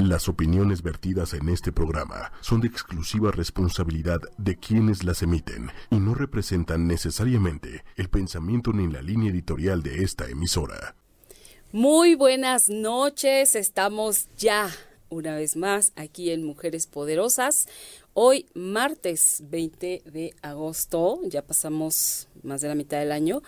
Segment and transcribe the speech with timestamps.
[0.00, 5.96] Las opiniones vertidas en este programa son de exclusiva responsabilidad de quienes las emiten y
[5.96, 10.96] no representan necesariamente el pensamiento ni la línea editorial de esta emisora.
[11.70, 14.70] Muy buenas noches, estamos ya
[15.10, 17.68] una vez más aquí en Mujeres Poderosas.
[18.12, 23.40] Hoy martes 20 de agosto, ya pasamos más de la mitad del año.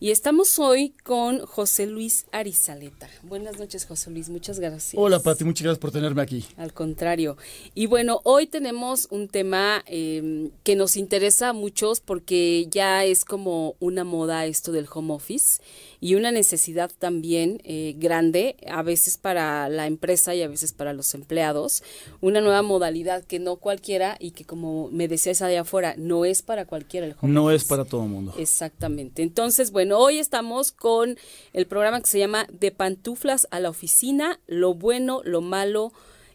[0.00, 3.08] Y estamos hoy con José Luis Arizaleta.
[3.22, 5.00] Buenas noches, José Luis, muchas gracias.
[5.00, 6.44] Hola, Pati, muchas gracias por tenerme aquí.
[6.58, 7.38] Al contrario.
[7.74, 13.24] Y bueno, hoy tenemos un tema em, que nos interesa a muchos porque ya es
[13.24, 15.62] como una moda esto del home office
[16.00, 20.92] y una necesidad también eh, grande, a veces para la empresa y a veces para
[20.92, 21.82] los empleados.
[22.20, 26.42] Una nueva modalidad que no cualquiera y que como me decías allá afuera, no es
[26.42, 27.56] para cualquiera el home no office.
[27.56, 28.34] es para todo el mundo.
[28.38, 29.22] Exactamente.
[29.22, 31.16] Entonces, bueno, hoy estamos con
[31.52, 35.92] el programa que se llama De pantuflas a la oficina, lo bueno, lo malo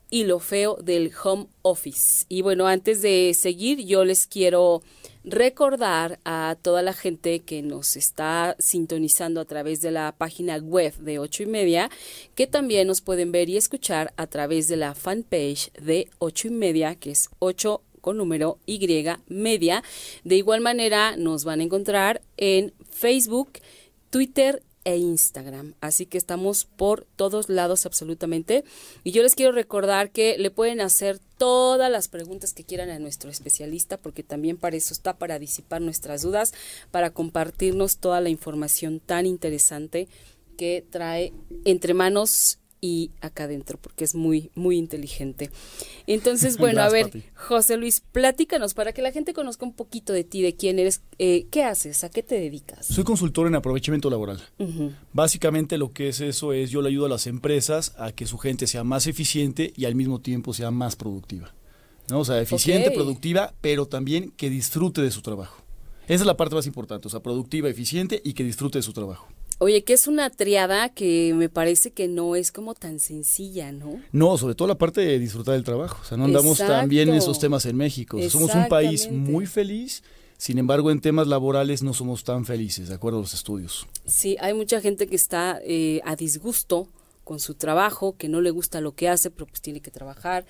[0.10, 2.26] y lo feo del home office.
[2.30, 4.82] Y bueno, antes de seguir, yo les quiero
[5.28, 10.96] recordar a toda la gente que nos está sintonizando a través de la página web
[10.96, 11.90] de ocho y media,
[12.34, 16.52] que también nos pueden ver y escuchar a través de la fanpage de ocho y
[16.52, 18.80] media, que es 8 con número Y
[19.28, 19.84] media.
[20.24, 23.60] De igual manera nos van a encontrar en Facebook,
[24.10, 25.74] Twitter e Instagram.
[25.82, 28.64] Así que estamos por todos lados absolutamente.
[29.04, 32.98] Y yo les quiero recordar que le pueden hacer todas las preguntas que quieran a
[32.98, 36.54] nuestro especialista, porque también para eso está, para disipar nuestras dudas,
[36.90, 40.08] para compartirnos toda la información tan interesante
[40.58, 41.34] que trae
[41.66, 45.50] entre manos y acá adentro, porque es muy, muy inteligente.
[46.06, 50.24] Entonces, bueno, a ver, José Luis, platícanos para que la gente conozca un poquito de
[50.24, 52.86] ti, de quién eres, eh, qué haces, a qué te dedicas.
[52.86, 54.42] Soy consultor en aprovechamiento laboral.
[55.14, 58.38] Básicamente lo que es eso es yo le ayudo a las empresas a que su
[58.38, 61.54] gente sea más eficiente y al mismo tiempo sea más productiva.
[62.10, 62.20] ¿no?
[62.20, 65.64] O sea, eficiente, productiva, pero también que disfrute de su trabajo.
[66.08, 68.94] Esa es la parte más importante, o sea, productiva, eficiente y que disfrute de su
[68.94, 69.28] trabajo.
[69.60, 74.00] Oye, que es una triada que me parece que no es como tan sencilla, ¿no?
[74.12, 76.00] No, sobre todo la parte de disfrutar del trabajo.
[76.02, 78.18] O sea, no andamos tan bien en esos temas en México.
[78.18, 80.04] O sea, somos un país muy feliz,
[80.38, 83.88] sin embargo, en temas laborales no somos tan felices, de acuerdo a los estudios.
[84.06, 86.88] Sí, hay mucha gente que está eh, a disgusto
[87.24, 90.46] con su trabajo, que no le gusta lo que hace, pero pues tiene que trabajar.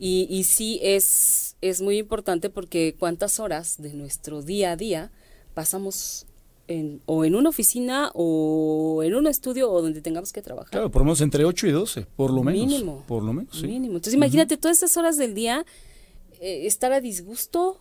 [0.00, 5.12] Y, y sí es, es muy importante porque cuántas horas de nuestro día a día
[5.54, 6.26] pasamos
[6.68, 10.70] en, o en una oficina o en un estudio o donde tengamos que trabajar.
[10.70, 12.66] Claro, por lo menos entre 8 y 12, por lo menos.
[12.66, 13.04] Mínimo.
[13.08, 13.66] Por lo menos, sí.
[13.66, 13.94] Mínimo.
[13.96, 15.64] Entonces imagínate todas esas horas del día
[16.40, 17.80] eh, estar a disgusto.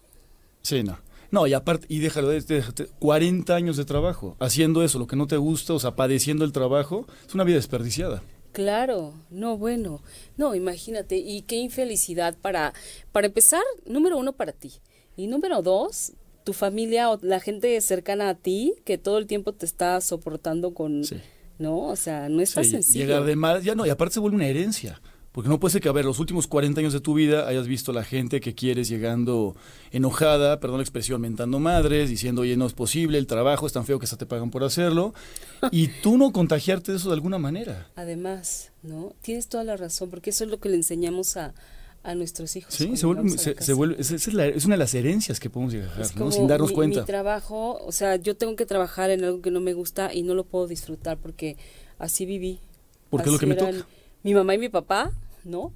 [0.61, 0.97] Sí, no.
[1.29, 5.17] No, y aparte, y déjalo, de- déjate, 40 años de trabajo, haciendo eso, lo que
[5.17, 8.23] no te gusta, o sea, padeciendo el trabajo, es una vida desperdiciada.
[8.53, 10.01] Claro, no, bueno,
[10.37, 12.73] no, imagínate, y qué infelicidad para,
[13.11, 14.71] para empezar, número uno para ti,
[15.17, 16.13] y número dos,
[16.47, 20.73] tu familia o la gente cercana a ti que todo el tiempo te está soportando
[20.73, 21.17] con, Sí.
[21.59, 21.79] ¿no?
[21.81, 23.05] O sea, no es tan Sí, sencillo.
[23.05, 25.01] llegar de mal, ya no, y aparte se vuelve una herencia.
[25.33, 27.67] Porque no puede ser que, a ver, los últimos 40 años de tu vida hayas
[27.67, 29.55] visto a la gente que quieres llegando
[29.91, 33.85] enojada, perdón la expresión, mentando madres, diciendo, oye, no es posible, el trabajo es tan
[33.85, 35.13] feo que hasta te pagan por hacerlo,
[35.71, 37.87] y tú no contagiarte de eso de alguna manera.
[37.95, 39.13] Además, ¿no?
[39.21, 41.53] Tienes toda la razón, porque eso es lo que le enseñamos a,
[42.09, 42.73] a nuestros hijos.
[42.73, 43.73] Sí, se vuelve, se, se casa.
[43.73, 45.75] vuelve es, esa es, la- es una de las herencias que podemos
[46.17, 47.01] como Sin darnos mi, cuenta.
[47.01, 50.23] Mi trabajo, o sea, yo tengo que trabajar en algo que no me gusta y
[50.23, 51.57] no lo puedo disfrutar porque
[51.99, 52.59] así viví.
[53.09, 53.87] Porque es lo que Así me toca.
[54.23, 55.11] Mi mamá y mi papá,
[55.43, 55.73] ¿no?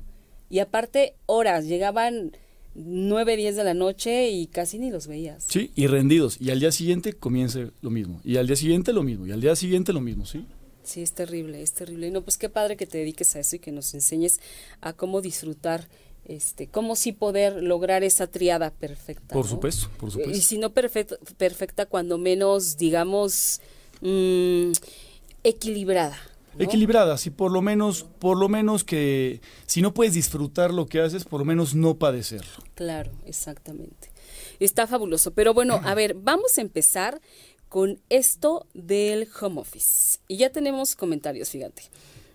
[0.49, 2.31] Y aparte, horas, llegaban
[2.73, 5.43] nueve, diez de la noche y casi ni los veías.
[5.49, 6.37] Sí, y rendidos.
[6.39, 8.21] Y al día siguiente comienza lo mismo.
[8.23, 9.27] Y al día siguiente lo mismo.
[9.27, 10.45] Y al día siguiente lo mismo, ¿sí?
[10.83, 12.07] Sí, es terrible, es terrible.
[12.07, 14.39] Y no, pues qué padre que te dediques a eso y que nos enseñes
[14.81, 15.87] a cómo disfrutar,
[16.25, 19.33] este, cómo sí poder lograr esa triada perfecta.
[19.33, 19.51] Por ¿no?
[19.51, 20.41] supuesto, por Y supuesto.
[20.43, 23.59] si no perfecta, perfecta, cuando menos, digamos,
[24.01, 24.71] mm,
[25.43, 26.17] equilibrada.
[26.57, 26.63] ¿no?
[26.63, 31.01] Equilibrada, sí, por lo menos, por lo menos que si no puedes disfrutar lo que
[31.01, 32.63] haces, por lo menos no padecerlo.
[32.75, 34.11] Claro, exactamente.
[34.59, 35.31] Está fabuloso.
[35.31, 37.21] Pero bueno, a ver, vamos a empezar
[37.69, 40.19] con esto del home office.
[40.27, 41.83] Y ya tenemos comentarios, fíjate.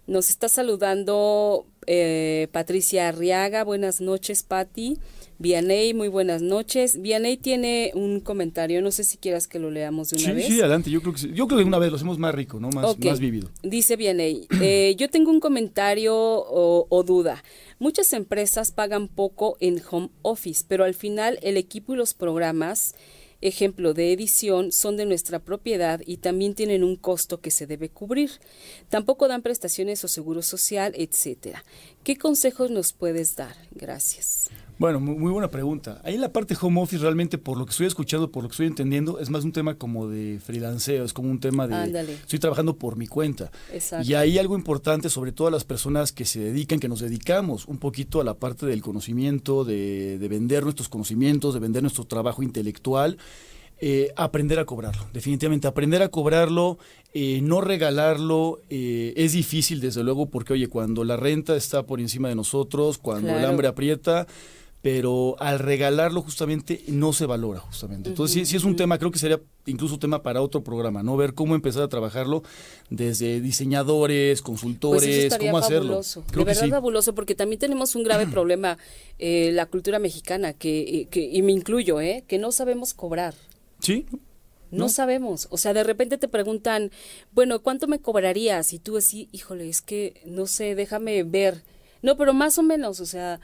[0.06, 3.64] Nos está saludando eh, Patricia Arriaga.
[3.64, 4.98] Buenas noches, Patti.
[5.38, 7.00] Vianey, muy buenas noches.
[7.02, 10.46] Vianey tiene un comentario, no sé si quieras que lo leamos de una Sí, vez.
[10.46, 10.90] sí, adelante.
[10.90, 11.30] Yo creo que sí.
[11.34, 12.70] yo creo que una vez lo hacemos más rico, ¿no?
[12.70, 13.04] Más, Ok.
[13.04, 13.50] más vivido.
[13.62, 17.44] Dice Vianey, eh, yo tengo un comentario o, o duda.
[17.78, 22.94] Muchas empresas pagan poco en home office, pero al final el equipo y los programas
[23.46, 27.88] ejemplo de edición, son de nuestra propiedad y también tienen un costo que se debe
[27.88, 28.31] cubrir.
[28.88, 31.64] Tampoco dan prestaciones o seguro social, etcétera.
[32.04, 33.56] ¿Qué consejos nos puedes dar?
[33.72, 34.50] Gracias.
[34.78, 36.02] Bueno, muy, buena pregunta.
[36.05, 38.52] Ahí en la parte home office realmente por lo que estoy escuchando, por lo que
[38.52, 42.38] estoy entendiendo, es más un tema como de freelanceo, es como un tema de estoy
[42.38, 43.50] trabajando por mi cuenta.
[43.73, 44.06] Exacto.
[44.06, 47.67] Y ahí algo importante, sobre todo a las personas que se dedican, que nos dedicamos
[47.67, 52.43] un poquito a la parte del conocimiento, de, vender nuestros conocimientos, de vender nuestro trabajo
[52.43, 53.17] intelectual.
[53.78, 56.78] Eh, aprender a cobrarlo, definitivamente aprender a cobrarlo,
[57.12, 62.00] eh, no regalarlo, eh, es difícil desde luego porque oye, cuando la renta está por
[62.00, 64.26] encima de nosotros, cuando el hambre aprieta,
[64.86, 68.10] pero al regalarlo justamente no se valora justamente.
[68.10, 71.16] Entonces, sí, es un tema, creo que sería incluso tema para otro programa, ¿no?
[71.16, 72.44] Ver cómo empezar a trabajarlo
[72.88, 76.02] desde diseñadores, consultores, pues cómo hacerlo.
[76.02, 78.78] de verdad fabuloso, porque también tenemos un grave problema,
[79.18, 82.22] eh, la cultura mexicana, que, que, y me incluyo, ¿eh?
[82.28, 83.34] Que no sabemos cobrar.
[83.80, 84.06] Sí,
[84.70, 85.48] no, sabemos.
[85.50, 86.92] O sea, de repente te preguntan,
[87.32, 88.72] bueno, ¿cuánto me cobrarías?
[88.72, 91.64] Y tú así, híjole, es que no sé, déjame ver.
[92.02, 93.40] No, pero más o menos, o sea,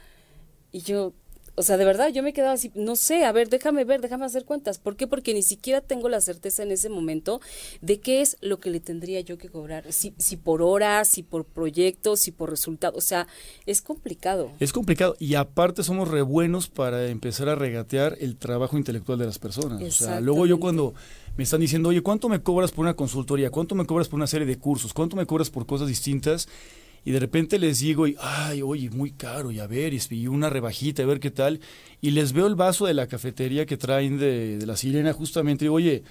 [0.71, 1.11] y yo,
[1.55, 4.25] o sea, de verdad, yo me quedaba así, no sé, a ver, déjame ver, déjame
[4.25, 4.79] hacer cuentas.
[4.79, 5.05] ¿Por qué?
[5.05, 7.41] Porque ni siquiera tengo la certeza en ese momento
[7.81, 9.91] de qué es lo que le tendría yo que cobrar.
[9.93, 12.97] Si, si por horas, si por proyectos, si por resultados.
[12.97, 13.27] O sea,
[13.65, 14.51] es complicado.
[14.59, 15.15] Es complicado.
[15.19, 19.81] Y aparte somos re buenos para empezar a regatear el trabajo intelectual de las personas.
[19.81, 20.95] O sea, luego yo cuando
[21.37, 23.51] me están diciendo, oye, ¿cuánto me cobras por una consultoría?
[23.51, 24.93] ¿Cuánto me cobras por una serie de cursos?
[24.93, 26.47] ¿Cuánto me cobras por cosas distintas?
[27.05, 30.49] Y de repente les digo, y, ay, oye, muy caro, y a ver, y una
[30.49, 31.59] rebajita, a ver qué tal,
[32.01, 35.65] y les veo el vaso de la cafetería que traen de, de la sirena justamente,
[35.65, 36.03] y oye,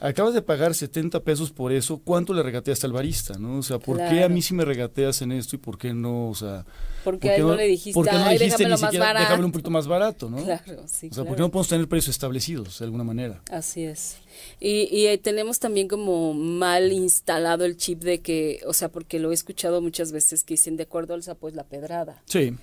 [0.00, 3.38] acabas de pagar 70 pesos por eso, ¿cuánto le regateaste al barista?
[3.38, 3.58] ¿no?
[3.58, 6.28] O sea, ¿por qué a mí sí me regateas en esto y por qué no?
[6.28, 6.64] O sea,
[7.04, 9.86] ¿por qué, no, le dijiste, ¿por qué no dijiste ni siquiera, déjame un poquito más
[9.86, 10.42] barato, ¿no?
[10.42, 13.42] Claro, sí, O sea, ¿por qué no podemos tener precios establecidos de alguna manera?
[13.50, 14.16] Así es.
[14.60, 19.18] Y, y eh, tenemos también como mal instalado el chip de que, o sea, porque
[19.18, 22.22] lo he escuchado muchas veces que dicen de acuerdo al sapo es la pedrada.
[22.26, 22.54] Sí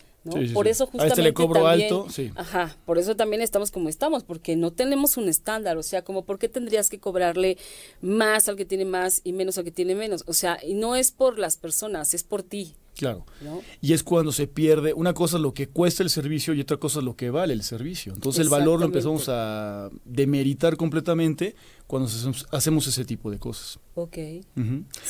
[0.53, 4.23] por eso justamente a este le cobro alto, Ajá, por eso también estamos como estamos,
[4.23, 7.57] porque no tenemos un estándar, o sea, como por qué tendrías que cobrarle
[8.01, 10.95] más al que tiene más y menos al que tiene menos, o sea, y no
[10.95, 12.75] es por las personas, es por ti.
[12.95, 13.25] Claro.
[13.79, 16.77] Y es cuando se pierde, una cosa es lo que cuesta el servicio y otra
[16.77, 18.13] cosa es lo que vale el servicio.
[18.13, 21.55] Entonces el valor lo empezamos a demeritar completamente
[21.87, 22.09] cuando
[22.51, 23.79] hacemos ese tipo de cosas.
[23.95, 24.17] Ok.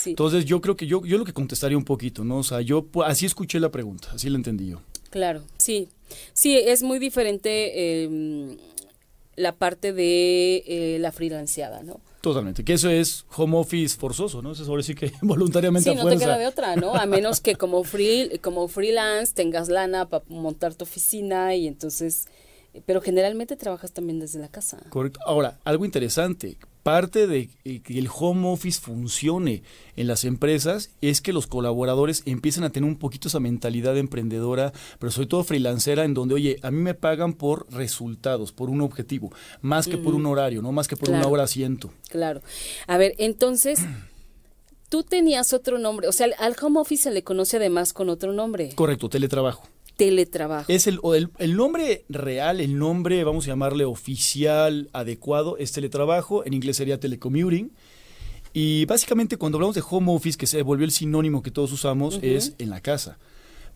[0.06, 2.38] Entonces yo creo que yo, yo lo que contestaría un poquito, ¿no?
[2.38, 4.82] O sea, yo así escuché la pregunta, así la entendí yo.
[5.12, 5.90] Claro, sí.
[6.34, 8.58] Sí, es muy diferente em,
[9.36, 12.02] la parte de eh, la freelanceada, ¿no?
[12.22, 14.52] Totalmente, que eso es home office forzoso, ¿no?
[14.52, 16.96] Eso es ahora sí que voluntariamente sí, no te queda de otra, ¿no?
[16.96, 22.28] A menos que como free, como freelance tengas lana para montar tu oficina y entonces
[22.86, 24.82] pero generalmente trabajas también desde la casa.
[24.90, 25.20] Correcto.
[25.26, 29.64] Ahora, algo interesante, parte de que el home office funcione
[29.96, 34.72] en las empresas es que los colaboradores empiecen a tener un poquito esa mentalidad emprendedora,
[35.00, 38.82] pero sobre todo freelancera, en donde, oye, a mí me pagan por resultados, por un
[38.82, 39.32] objetivo,
[39.62, 41.92] más que por un horario, no más que por una hora asiento.
[42.10, 42.42] Claro.
[42.88, 43.80] A ver, entonces...
[44.90, 48.34] Tú tenías otro nombre, o sea, al home office se le conoce además con otro
[48.34, 48.76] nombre.
[48.76, 50.72] Correcto, teletrabajo teletrabajo.
[50.72, 56.46] Es el, el, el, nombre real, el nombre, vamos a llamarle oficial, adecuado, es teletrabajo,
[56.46, 57.72] en inglés sería telecommuting.
[58.54, 62.20] Y básicamente cuando hablamos de home office, que se volvió el sinónimo que todos usamos,
[62.22, 63.18] es en la casa.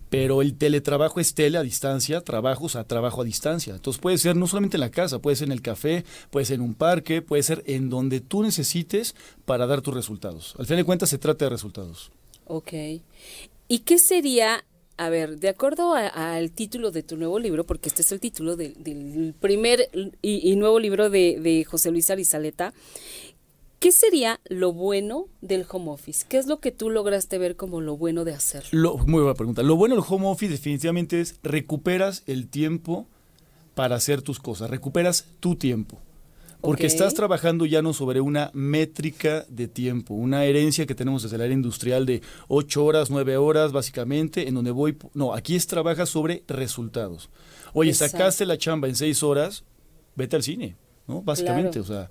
[0.09, 3.73] Pero el teletrabajo es tele a distancia, trabajos a trabajo a distancia.
[3.73, 6.55] Entonces puede ser no solamente en la casa, puede ser en el café, puede ser
[6.55, 10.55] en un parque, puede ser en donde tú necesites para dar tus resultados.
[10.59, 12.11] Al fin de cuentas se trata de resultados.
[12.45, 12.73] Ok.
[13.67, 14.63] ¿Y qué sería
[14.97, 18.55] a ver, de acuerdo al título de tu nuevo libro, porque este es el título
[18.55, 19.89] del primer
[20.21, 22.73] y, nuevo libro de, José Luis Arizaleta,
[23.79, 26.25] ¿qué sería lo bueno del home office?
[26.27, 28.97] ¿Qué es lo que tú lograste ver como lo bueno de hacerlo?
[29.05, 29.63] muy buena pregunta.
[29.63, 33.05] Lo bueno del home office definitivamente es recuperas el tiempo
[33.73, 35.99] para hacer tus cosas, recuperas tu tiempo.
[36.65, 41.35] Porque estás trabajando ya no sobre una métrica de tiempo, una herencia que tenemos desde
[41.35, 44.97] el área industrial de ocho horas, nueve horas, básicamente, en donde voy.
[45.13, 47.29] No, aquí es trabaja sobre resultados.
[47.73, 49.63] Oye, sacaste la chamba en seis horas,
[50.15, 50.75] vete al cine,
[51.07, 51.21] ¿no?
[51.21, 52.09] Básicamente, o sea.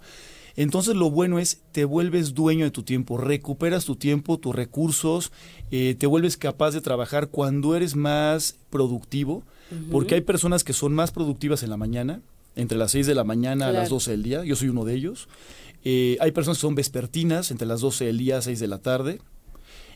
[0.56, 5.32] Entonces lo bueno es, te vuelves dueño de tu tiempo, recuperas tu tiempo, tus recursos,
[5.70, 9.42] eh, te vuelves capaz de trabajar cuando eres más productivo,
[9.90, 12.20] porque hay personas que son más productivas en la mañana,
[12.56, 14.94] entre las 6 de la mañana a las 12 del día, yo soy uno de
[14.94, 15.28] ellos.
[15.84, 18.78] Eh, hay personas que son vespertinas, entre las 12 del día a 6 de la
[18.78, 19.20] tarde,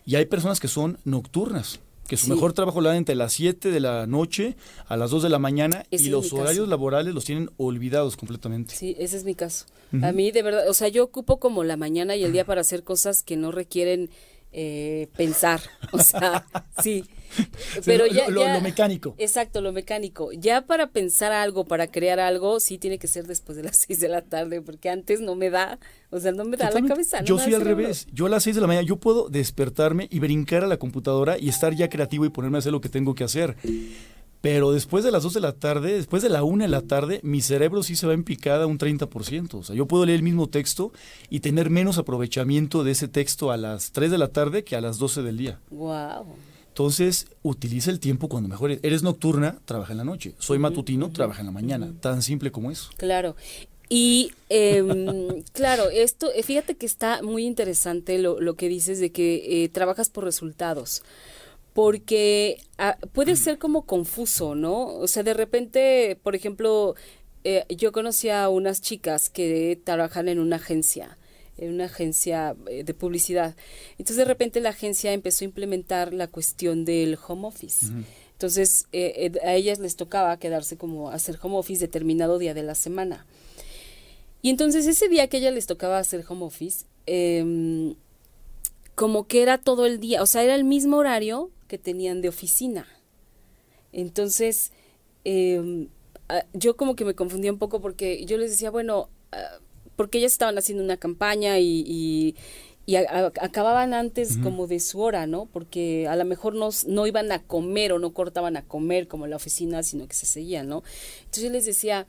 [0.05, 1.81] y hay personas que son nocturnas.
[2.09, 2.31] que su Sí.
[2.33, 5.39] mejor trabajo lo dan entre las 7 de la noche a las 2 de la
[5.39, 6.37] mañana Ese y los caso.
[6.37, 8.75] horarios laborales los tienen olvidados completamente.
[8.75, 9.67] Sí, ese es mi caso.
[10.01, 12.63] A mí, de verdad, o sea, yo ocupo como la mañana y el día para
[12.63, 14.09] hacer cosas que no requieren
[14.53, 15.61] eh, pensar.
[15.93, 16.45] O sea,
[16.83, 17.05] sí.
[17.85, 19.15] Pero lo- ya, lo- ya- lo mecánico.
[19.19, 20.33] Exacto, lo mecánico.
[20.33, 24.01] Ya para pensar algo, para crear algo, sí tiene que ser después de las 6
[24.01, 25.79] de la tarde, porque antes no me da,
[26.11, 27.21] o sea, no me da la cabeza.
[27.21, 28.07] no yo soy al revés.
[28.13, 31.39] Yo a las 6 de la mañana, yo puedo despertarme y brincar a la computadora
[31.39, 33.57] y estar ya creativo y ponerme a hacer lo que tengo que hacer.
[34.41, 37.21] Pero después de las 2 de la tarde, después de la 1 de la tarde,
[37.25, 39.55] mi cerebro sí se va en picada un 30%.
[39.55, 40.93] O sea, yo puedo leer el mismo texto
[41.29, 44.81] y tener menos aprovechamiento de ese texto a las 3 de la tarde que a
[44.81, 45.61] las 12 del día.
[45.71, 46.27] Wow.
[46.69, 48.71] Entonces, utiliza el tiempo cuando mejor.
[48.71, 50.35] Eres nocturna, trabaja en la noche.
[50.39, 51.93] Soy matutino, trabaja en la mañana.
[52.01, 52.91] Tan simple como eso.
[52.97, 53.35] Claro.
[53.89, 59.11] Y em, claro, esto, eh, fíjate que está muy interesante lo, lo que dices de
[59.11, 61.03] que eh, trabajas por resultados.
[61.79, 64.87] Porque ah, puede ser como confuso, ¿no?
[64.87, 66.97] O sea, de repente, por ejemplo,
[67.45, 71.19] eh, yo conocí a unas chicas que trabajan en una agencia,
[71.57, 73.55] en una agencia eh, de publicidad.
[73.93, 77.87] Entonces, de repente, la agencia empezó a implementar la cuestión del home office.
[78.33, 82.65] Entonces, eh, eh, a ellas les tocaba quedarse como hacer home office determinado día de
[82.65, 83.25] la semana.
[84.43, 87.95] Y entonces ese día que a ella les tocaba hacer home office, em,
[88.97, 92.29] como que era todo el día, o sea, era el mismo horario que tenían de
[92.31, 92.87] oficina.
[93.93, 94.73] Entonces,
[96.29, 99.59] ah, yo como que me confundía un poco porque yo les decía, bueno, ah,
[99.97, 102.37] porque ellas estaban haciendo una campaña y, y,
[102.87, 105.47] y a- a- acababan antes como de su hora, ¿no?
[105.47, 109.25] Porque a lo mejor no, no iban a comer o no cortaban a comer como
[109.25, 110.83] en la oficina, sino que se seguían, ¿no?
[111.21, 112.07] Entonces yo les decía,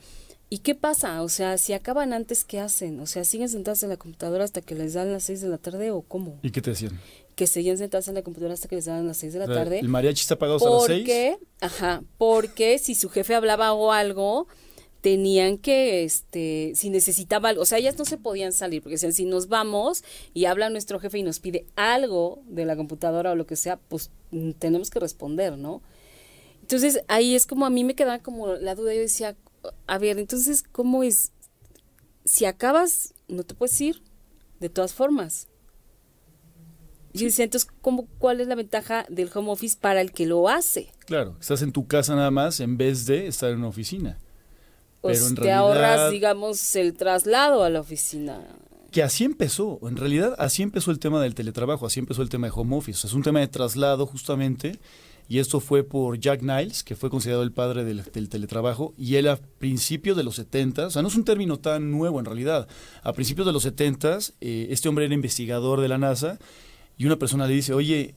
[0.49, 1.21] ¿y qué pasa?
[1.23, 2.99] O sea, si acaban antes, ¿qué hacen?
[2.99, 5.57] O sea, ¿siguen sentados en la computadora hasta que les dan las seis de la
[5.57, 6.37] tarde o cómo?
[6.43, 6.99] ¿Y qué te decían?
[7.39, 9.79] Que seguían sentados en la computadora hasta que les dan las seis de la tarde.
[9.79, 10.99] ¿El mariachi está apagado hasta las 6?
[10.99, 14.49] Porque, ajá, porque si su jefe hablaba o algo,
[14.99, 19.13] tenían que, este, si necesitaba algo, o sea, ellas no se podían salir, porque decían,
[19.13, 20.03] si nos vamos
[20.33, 23.77] y habla nuestro jefe y nos pide algo de la computadora o lo que sea,
[23.77, 25.81] pues mm, tenemos que responder, ¿no?
[26.59, 29.37] Entonces, ahí es como a mí me quedaba como la duda, yo decía,
[29.87, 31.31] a ver, entonces, ¿cómo es?
[32.25, 34.03] Si acabas, no te puedes ir,
[34.59, 35.47] de todas formas.
[37.13, 40.91] Decía, entonces, ¿cómo, ¿cuál es la ventaja del home office para el que lo hace?
[41.05, 44.19] Claro, estás en tu casa nada más en vez de estar en una oficina.
[45.01, 48.41] Pues Pero en te realidad- ahorras, digamos, el traslado a la oficina.
[48.91, 52.47] Que así empezó, en realidad así empezó el tema del teletrabajo, así empezó el tema
[52.47, 53.05] de home office.
[53.07, 54.79] Es un tema de traslado justamente,
[55.27, 59.15] y esto fue por Jack Niles, que fue considerado el padre del, del teletrabajo, y
[59.15, 62.25] él a principios de los 70, o sea, no es un término tan nuevo en
[62.25, 62.67] realidad,
[63.03, 66.39] a principios de los 70, eh, este hombre era investigador de la NASA,
[66.99, 68.13] y una persona le dice, oye,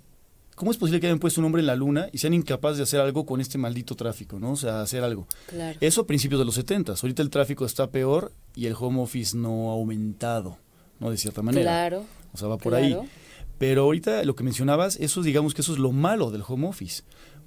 [0.56, 2.82] ¿cómo es posible que hayan puesto un hombre en la luna y sean incapaces de
[2.82, 4.50] hacer algo con este maldito tráfico, ¿no?
[4.50, 5.28] O sea, hacer algo.
[5.46, 5.78] Claro.
[5.80, 6.94] Eso a principios de los 70.
[7.00, 10.58] Ahorita el tráfico está peor y el home office no ha aumentado,
[10.98, 11.12] ¿no?
[11.12, 11.62] De cierta manera.
[11.62, 12.04] Claro.
[12.34, 13.02] O sea, va por claro.
[13.02, 13.08] ahí.
[13.56, 17.04] Pero ahorita lo que mencionabas, eso digamos que eso es lo malo del home office.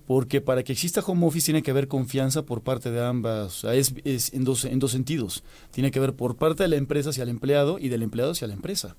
[0.07, 3.57] Porque para que exista home office tiene que haber confianza por parte de ambas.
[3.57, 5.43] O sea, es, es en, dos, en dos sentidos.
[5.71, 8.47] Tiene que haber por parte de la empresa hacia el empleado y del empleado hacia
[8.47, 8.95] la empresa.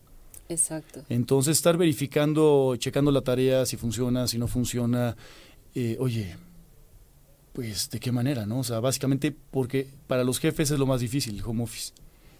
[0.48, 1.04] Exacto.
[1.08, 5.16] Entonces, estar verificando, checando la tarea, si funciona, si no funciona,
[5.74, 6.36] eh, oye,
[7.52, 8.58] pues de qué manera, ¿no?
[8.60, 11.92] O sea, básicamente porque para los jefes es lo más difícil, el home office.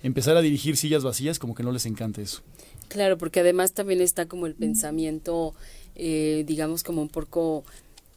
[0.03, 2.43] Empezar a dirigir sillas vacías, como que no les encanta eso.
[2.89, 5.55] Claro, porque además también está como el pensamiento,
[5.95, 7.65] eh, digamos, como un poco...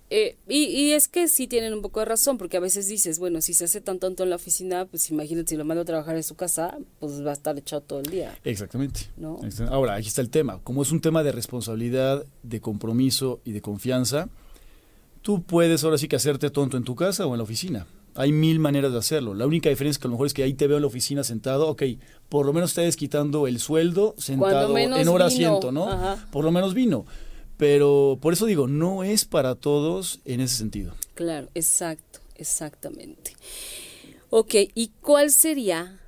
[0.10, 3.20] eh, y, y es que sí tienen un poco de razón, porque a veces dices,
[3.20, 5.86] bueno, si se hace tan tonto en la oficina, pues imagínate si lo mando a
[5.86, 9.02] trabajar en su casa, pues va a estar echado todo el día, Exactamente.
[9.18, 9.40] ¿no?
[9.70, 10.60] Ahora, aquí está el tema.
[10.64, 14.30] Como es un tema de responsabilidad, de compromiso y de confianza,
[15.22, 17.86] tú puedes ahora sí que hacerte tonto en tu casa o en la oficina.
[18.16, 19.34] Hay mil maneras de hacerlo.
[19.36, 20.88] La única diferencia es que a lo mejor es que ahí te veo en la
[20.88, 21.84] oficina sentado, ok,
[22.28, 25.24] por lo menos estés quitando el sueldo sentado en hora vino.
[25.26, 25.88] asiento, ¿no?
[25.88, 26.28] Ajá.
[26.32, 27.06] Por lo menos vino.
[27.60, 30.94] Pero por eso digo, no es para todos en ese sentido.
[31.14, 33.34] Claro, exacto, exactamente.
[34.30, 36.00] Ok, ¿y cuál sería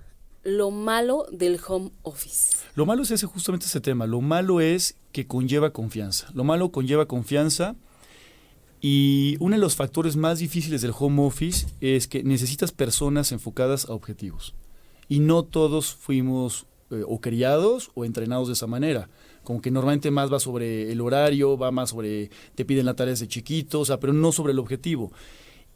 [0.43, 2.55] lo malo del home office?
[2.73, 4.07] Lo malo es ese justamente ese tema.
[4.07, 6.29] Lo malo es que conlleva confianza.
[6.33, 7.75] Lo malo conlleva confianza
[8.79, 13.89] y uno de los factores más difíciles del home office es que necesitas personas enfocadas
[13.89, 14.53] a objetivos.
[15.09, 19.09] Y no todos fuimos eh, o criados o entrenados de esa manera.
[19.43, 23.11] Como que normalmente más va sobre el horario, va más sobre te piden la tarea
[23.11, 25.11] desde chiquito, o sea, pero no sobre el objetivo.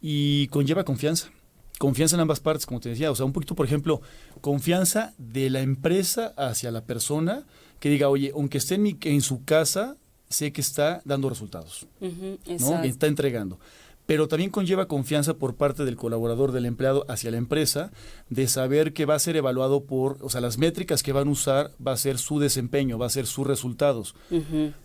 [0.00, 1.30] Y conlleva confianza.
[1.78, 3.10] Confianza en ambas partes, como te decía.
[3.10, 4.00] O sea, un poquito, por ejemplo,
[4.40, 7.44] confianza de la empresa hacia la persona
[7.80, 9.96] que diga, oye, aunque esté en, mi- en su casa,
[10.28, 12.82] sé que está dando resultados, ¿no?
[12.82, 13.58] que está entregando.
[14.06, 17.90] Pero también conlleva confianza por parte del colaborador, del empleado hacia la empresa,
[18.30, 21.32] de saber que va a ser evaluado por, o sea, las métricas que van a
[21.32, 24.14] usar va a ser su desempeño, va a ser sus resultados.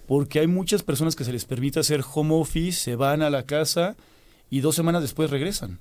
[0.07, 3.45] Porque hay muchas personas que se les permite hacer home office, se van a la
[3.45, 3.95] casa
[4.49, 5.79] y dos semanas después regresan.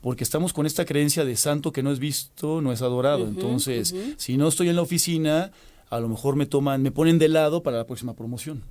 [0.00, 3.28] Porque estamos con esta creencia de santo que no es visto, no es adorado.
[3.28, 5.52] Entonces, si no estoy en la oficina,
[5.88, 8.64] a lo mejor me toman, me ponen de lado para la próxima promoción.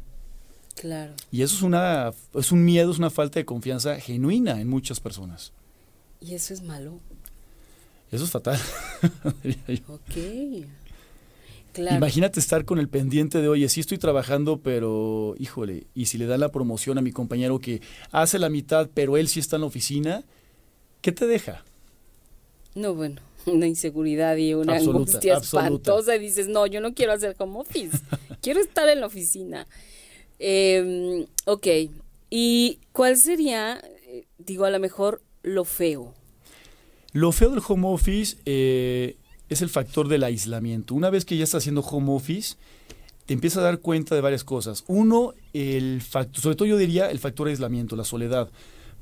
[0.81, 1.13] Claro.
[1.31, 5.00] Y eso es una, es un miedo, es una falta de confianza genuina en muchas
[5.00, 5.53] personas.
[6.19, 7.00] Y eso es malo.
[8.11, 8.59] Eso es fatal.
[9.88, 10.65] Ok.
[11.73, 11.95] Claro.
[11.97, 16.25] Imagínate estar con el pendiente de, oye, sí estoy trabajando, pero híjole, y si le
[16.25, 19.61] dan la promoción a mi compañero que hace la mitad, pero él sí está en
[19.61, 20.23] la oficina,
[21.01, 21.63] ¿qué te deja?
[22.73, 25.67] No, bueno, una inseguridad y una Absoluta, angustia absoluta.
[25.67, 28.00] espantosa y dices, no, yo no quiero hacer home office,
[28.41, 29.67] quiero estar en la oficina.
[30.43, 31.67] Eh, ok,
[32.31, 36.15] ¿y cuál sería, eh, digo, a lo mejor lo feo?
[37.13, 39.17] Lo feo del home office eh,
[39.50, 40.95] es el factor del aislamiento.
[40.95, 42.55] Una vez que ya estás haciendo home office,
[43.27, 44.83] te empiezas a dar cuenta de varias cosas.
[44.88, 48.50] Uno, el factor, sobre todo yo diría el factor aislamiento, la soledad.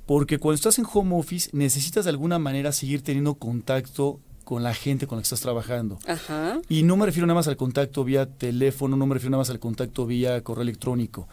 [0.06, 4.20] Porque cuando estás en home office necesitas de alguna manera seguir teniendo contacto
[4.50, 6.00] con la gente con la que estás trabajando.
[6.08, 6.60] Ajá.
[6.70, 9.52] Y no me refiero nada más al contacto vía teléfono, no me refiero nada más
[9.52, 11.28] al contacto vía correo electrónico.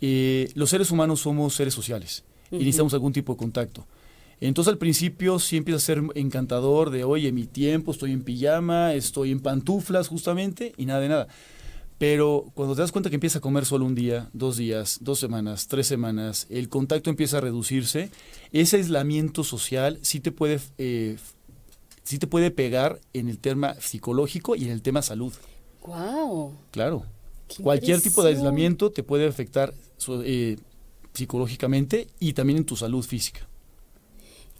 [0.00, 3.84] Eh, los seres humanos somos seres sociales y necesitamos algún tipo de contacto.
[4.40, 8.94] Entonces al principio sí empieza a ser encantador de, oye, mi tiempo, estoy en pijama,
[8.94, 11.26] estoy en pantuflas justamente y nada de nada.
[11.98, 15.18] Pero cuando te das cuenta que empieza a comer solo un día, dos días, dos
[15.18, 18.10] semanas, tres semanas, el contacto empieza a reducirse,
[18.52, 21.16] ese aislamiento social sí te puede, eh,
[22.04, 25.32] sí te puede pegar en el tema psicológico y en el tema salud.
[25.86, 26.56] Wow.
[26.70, 27.04] Claro.
[27.62, 29.74] Cualquier tipo de aislamiento te puede afectar
[30.24, 30.56] eh,
[31.12, 33.46] psicológicamente y también en tu salud física.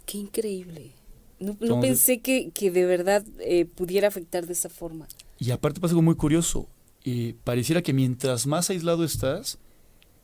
[0.05, 0.91] Qué increíble.
[1.39, 5.07] No, pensé que, que de verdad eh, pudiera afectar de esa forma.
[5.39, 6.67] Y aparte pasa algo muy curioso.
[7.03, 9.57] eh, pareciera que mientras más aislado estás,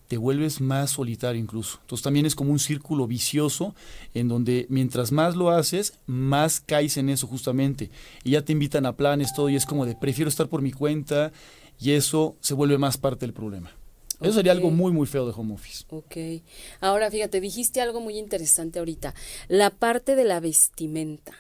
[0.10, 1.78] te vuelves más solitario incluso.
[1.82, 3.76] Entonces también es como un círculo vicioso
[4.16, 7.92] en donde mientras más lo haces, más caes en eso justamente.
[8.24, 10.72] Y ya te invitan a planes, todo, y es como de prefiero estar por mi
[10.72, 11.32] cuenta,
[11.80, 13.72] y eso se vuelve más parte del problema.
[14.20, 15.86] Eso sería algo muy, muy feo de home office.
[15.92, 16.44] Ok.
[16.82, 19.14] Ahora fíjate, dijiste algo muy interesante ahorita.
[19.48, 21.34] La parte de la vestimenta.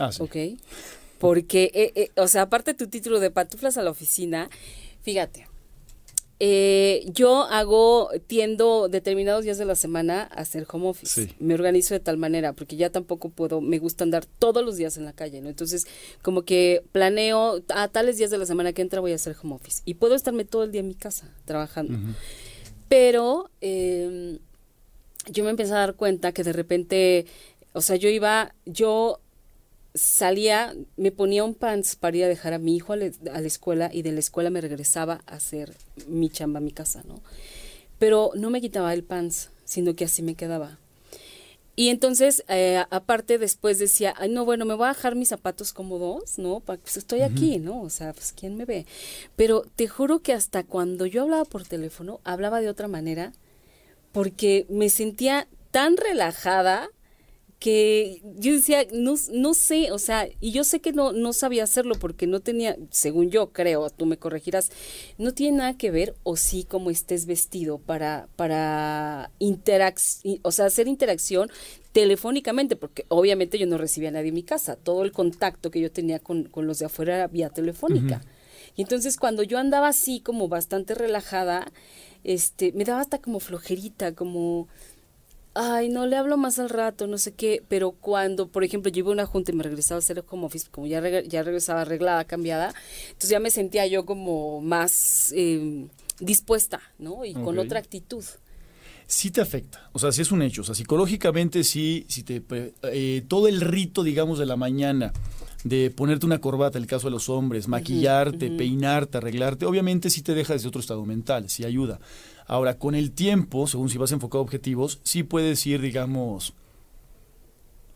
[0.00, 0.20] Ah, sí.
[0.20, 0.36] ¿ok?
[1.20, 4.50] Porque, eh, eh, o sea, aparte de tu título de pantuflas a la oficina,
[5.02, 5.46] fíjate,
[6.42, 11.26] eh, yo hago, tiendo determinados días de la semana a hacer home office.
[11.26, 11.34] Sí.
[11.38, 14.96] Me organizo de tal manera, porque ya tampoco puedo, me gusta andar todos los días
[14.96, 15.50] en la calle, ¿no?
[15.50, 15.86] Entonces,
[16.22, 19.54] como que planeo, a tales días de la semana que entra voy a hacer home
[19.54, 19.82] office.
[19.84, 21.98] Y puedo estarme todo el día en mi casa trabajando.
[22.88, 24.38] Pero eh,
[25.30, 27.26] yo me empecé a dar cuenta que de repente,
[27.74, 29.20] o sea, yo iba, yo
[29.94, 33.40] salía, me ponía un pants para ir a dejar a mi hijo a, la- a
[33.40, 35.74] la escuela y de la escuela me regresaba a hacer
[36.06, 37.20] mi chamba a mi casa, ¿no?
[37.98, 40.78] Pero no me quitaba el pants, sino que así me quedaba.
[41.76, 45.72] Y entonces, eh, aparte, después decía, ay, no, bueno, me voy a dejar mis zapatos
[45.72, 46.60] cómodos, ¿no?
[46.60, 47.80] Pues estoy aquí, ¿no?
[47.82, 48.86] O sea, pues ¿quién me ve?
[49.36, 53.32] Pero te juro que hasta cuando yo hablaba por teléfono, hablaba de otra manera,
[54.12, 56.90] porque me sentía tan relajada
[57.60, 61.62] que yo decía, no, no sé, o sea, y yo sé que no, no sabía
[61.62, 64.70] hacerlo porque no tenía, según yo creo, tú me corregirás,
[65.18, 69.30] no tiene nada que ver o sí como estés vestido para, para
[70.42, 71.50] o sea, hacer interacción
[71.92, 75.82] telefónicamente, porque obviamente yo no recibía a nadie en mi casa, todo el contacto que
[75.82, 78.22] yo tenía con, con los de afuera era vía telefónica.
[78.74, 81.70] Y entonces cuando yo andaba así como bastante relajada,
[82.24, 84.68] este, me daba hasta como flojerita, como
[85.54, 89.00] ay, no le hablo más al rato, no sé qué, pero cuando, por ejemplo, yo
[89.00, 91.42] iba a una junta y me regresaba a hacer home office, como ya, reg- ya
[91.42, 92.72] regresaba arreglada, cambiada,
[93.08, 95.86] entonces ya me sentía yo como más eh,
[96.20, 97.24] dispuesta, ¿no?
[97.24, 98.24] Y con otra actitud.
[99.06, 99.90] sí te afecta.
[99.92, 100.60] O sea, sí es un hecho.
[100.62, 102.42] O sea, psicológicamente sí, si te,
[102.84, 105.12] eh, todo el rito, digamos, de la mañana,
[105.64, 110.22] de ponerte una corbata, en el caso de los hombres, maquillarte, peinarte, arreglarte, obviamente sí
[110.22, 112.00] te deja desde otro estado mental, sí ayuda.
[112.46, 116.54] Ahora, con el tiempo, según si vas enfocado a objetivos, sí puedes ir, digamos,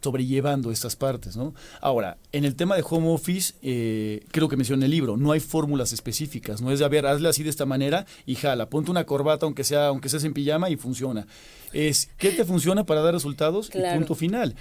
[0.05, 1.55] sobrellevando estas partes, ¿no?
[1.81, 5.33] Ahora, en el tema de home office, eh, creo que mencioné en el libro, no
[5.33, 8.69] hay fórmulas específicas, no es de, a ver, hazle así de esta manera y jala,
[8.69, 11.27] ponte una corbata aunque sea, aunque seas en pijama y funciona.
[11.73, 13.71] Es, ¿qué te funciona para dar resultados?
[13.71, 13.97] Claro.
[13.97, 14.55] Y punto final.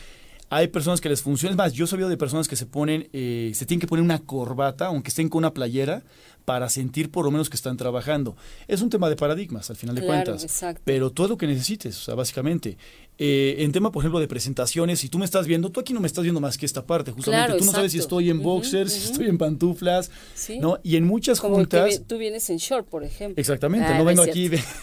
[0.53, 1.51] Hay personas que les funciona.
[1.51, 4.03] Es más, yo he sabido de personas que se ponen, eh, se tienen que poner
[4.03, 6.03] una corbata, aunque estén con una playera,
[6.45, 8.35] para sentir por lo menos que están trabajando.
[8.67, 10.43] Es un tema de paradigmas, al final de cuentas.
[10.43, 10.81] Exacto.
[10.85, 12.77] Pero todo lo que necesites, o sea, básicamente.
[13.17, 15.99] Eh, en tema, por ejemplo, de presentaciones, si tú me estás viendo, tú aquí no
[16.01, 17.45] me estás viendo más que esta parte, justamente.
[17.47, 20.59] Claro, tú no sabes si estoy en boxers, si estoy en pantuflas, Sí.
[20.59, 20.79] ¿no?
[20.83, 22.01] Y en muchas Como juntas...
[22.07, 23.39] tú vienes en short, por ejemplo.
[23.39, 24.61] Exactamente, Ah, no vengo aquí de...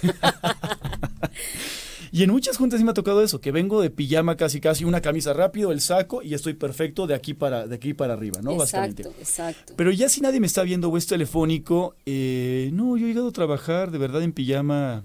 [2.13, 4.85] y en muchas juntas sí me ha tocado eso, que vengo de pijama casi casi,
[4.85, 8.41] una camisa rápido, el saco y estoy perfecto de aquí para, de aquí para arriba,
[8.43, 8.57] ¿no?
[8.57, 9.03] Básicamente.
[9.03, 9.73] Exacto, exacto.
[9.77, 13.29] Pero ya si nadie me está viendo o es telefónico, eh, no, yo he llegado
[13.29, 15.05] a trabajar de verdad en pijama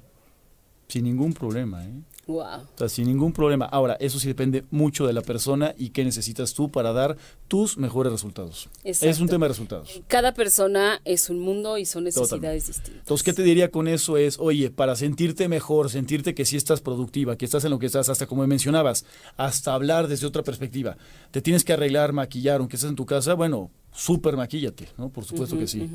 [0.87, 1.93] sin ningún problema, ¿eh?
[2.27, 2.43] Wow.
[2.43, 3.65] O sea, sin ningún problema.
[3.65, 7.77] Ahora, eso sí depende mucho de la persona y qué necesitas tú para dar tus
[7.77, 8.67] mejores resultados.
[8.83, 10.01] Es un tema de resultados.
[10.07, 12.67] Cada persona es un mundo y son necesidades Totalmente.
[12.67, 12.99] distintas.
[13.01, 14.17] Entonces, ¿qué te diría con eso?
[14.17, 17.85] Es, oye, para sentirte mejor, sentirte que sí estás productiva, que estás en lo que
[17.85, 19.05] estás, hasta como mencionabas,
[19.37, 20.97] hasta hablar desde otra perspectiva.
[21.29, 25.09] Te tienes que arreglar, maquillar, aunque estés en tu casa, bueno, súper maquíllate, ¿no?
[25.09, 25.87] Por supuesto que sí.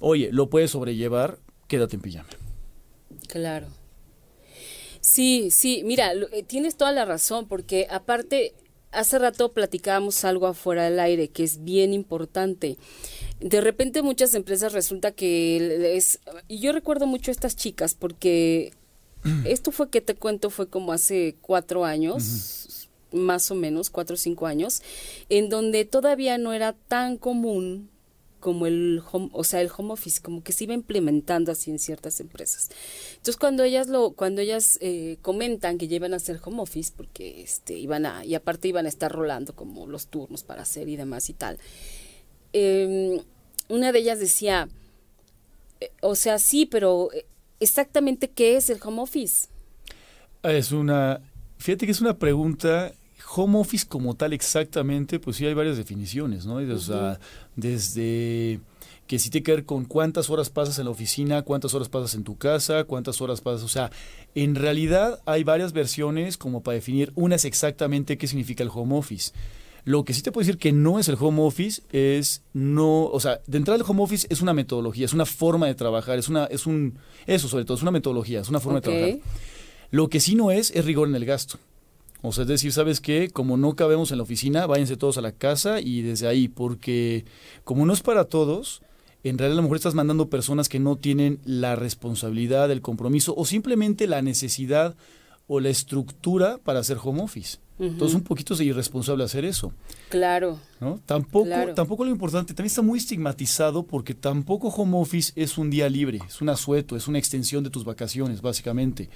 [0.00, 1.38] Oye, ¿lo puedes sobrellevar?
[1.68, 2.28] Quédate en pijama.
[3.28, 3.68] Claro.
[5.08, 8.52] Sí, sí, mira, eh, tienes toda la razón, porque aparte,
[8.92, 12.76] hace rato platicábamos algo afuera del aire que es bien importante.
[13.40, 16.20] De repente muchas empresas resulta que es...
[16.46, 18.74] Y yo recuerdo mucho a estas chicas porque
[19.46, 24.18] esto fue que te cuento, fue como hace cuatro años, más o menos, cuatro o
[24.18, 24.82] cinco años,
[25.30, 27.88] en donde todavía no era tan común
[28.40, 31.78] como el home, o sea, el home office, como que se iba implementando así en
[31.78, 32.70] ciertas empresas.
[33.10, 36.92] Entonces, cuando ellas lo, cuando ellas eh, comentan que ya iban a hacer home office,
[36.96, 40.88] porque este iban a, y aparte iban a estar rolando como los turnos para hacer
[40.88, 41.58] y demás y tal,
[42.52, 43.22] eh,
[43.68, 44.68] una de ellas decía,
[45.80, 47.26] eh, o sea, sí, pero eh,
[47.60, 49.48] exactamente qué es el home office.
[50.42, 51.20] Es una,
[51.58, 52.92] fíjate que es una pregunta,
[53.34, 56.56] home office como tal exactamente, pues sí hay varias definiciones, ¿no?
[56.56, 57.18] O sea,
[57.56, 58.60] desde
[59.06, 62.14] que sí tiene que ver con cuántas horas pasas en la oficina, cuántas horas pasas
[62.14, 63.90] en tu casa, cuántas horas pasas, o sea,
[64.34, 68.96] en realidad hay varias versiones como para definir, una es exactamente qué significa el home
[68.96, 69.32] office.
[69.84, 73.20] Lo que sí te puedo decir que no es el home office es no, o
[73.20, 76.28] sea, de entrada el home office es una metodología, es una forma de trabajar, es
[76.28, 79.18] una, es un, eso sobre todo, es una metodología, es una forma de trabajar.
[79.90, 81.58] Lo que sí no es, es rigor en el gasto.
[82.20, 83.28] O sea, es decir, ¿sabes qué?
[83.30, 87.24] Como no cabemos en la oficina, váyanse todos a la casa y desde ahí, porque
[87.64, 88.82] como no es para todos,
[89.22, 93.34] en realidad a lo mejor estás mandando personas que no tienen la responsabilidad, el compromiso
[93.36, 94.96] o simplemente la necesidad
[95.46, 97.58] o la estructura para hacer home office.
[97.80, 99.72] Entonces un poquito es irresponsable hacer eso.
[100.08, 101.00] Claro, ¿no?
[101.06, 101.74] Tampoco, Claro.
[101.74, 106.18] tampoco lo importante, también está muy estigmatizado porque tampoco home office es un día libre,
[106.26, 109.08] es un asueto, es una extensión de tus vacaciones, básicamente.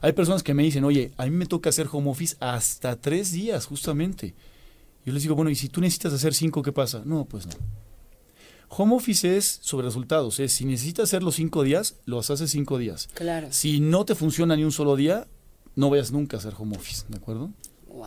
[0.00, 3.32] Hay personas que me dicen, oye, a mí me toca hacer home office hasta tres
[3.32, 4.34] días, justamente.
[5.04, 7.02] Yo les digo, bueno, ¿y si tú necesitas hacer cinco, qué pasa?
[7.04, 7.52] No, pues no.
[8.70, 12.76] Home office es sobre resultados, es si necesitas hacer los cinco días, los haces cinco
[12.78, 13.08] días.
[13.14, 13.48] claro.
[13.50, 15.26] Si no te funciona ni un solo día,
[15.74, 17.50] no vayas nunca a hacer home office, ¿de acuerdo?
[17.86, 18.06] Wow.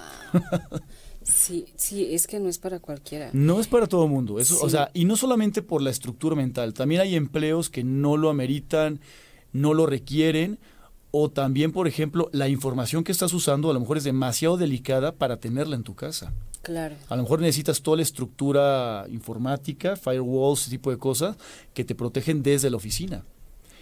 [1.24, 3.30] Sí, sí, es que no es para cualquiera.
[3.34, 4.72] No es para todo el mundo, eso, o Sí.
[4.72, 9.00] sea, y no solamente por la estructura mental, también hay empleos que no lo ameritan,
[9.54, 10.60] no lo requieren,
[11.12, 15.12] o también, por ejemplo, la información que estás usando a lo mejor es demasiado delicada
[15.14, 16.34] para tenerla en tu casa.
[16.62, 16.96] Claro.
[17.10, 21.36] A lo mejor necesitas toda la estructura informática, firewalls, ese tipo de cosas
[21.74, 23.24] que te protegen desde la oficina.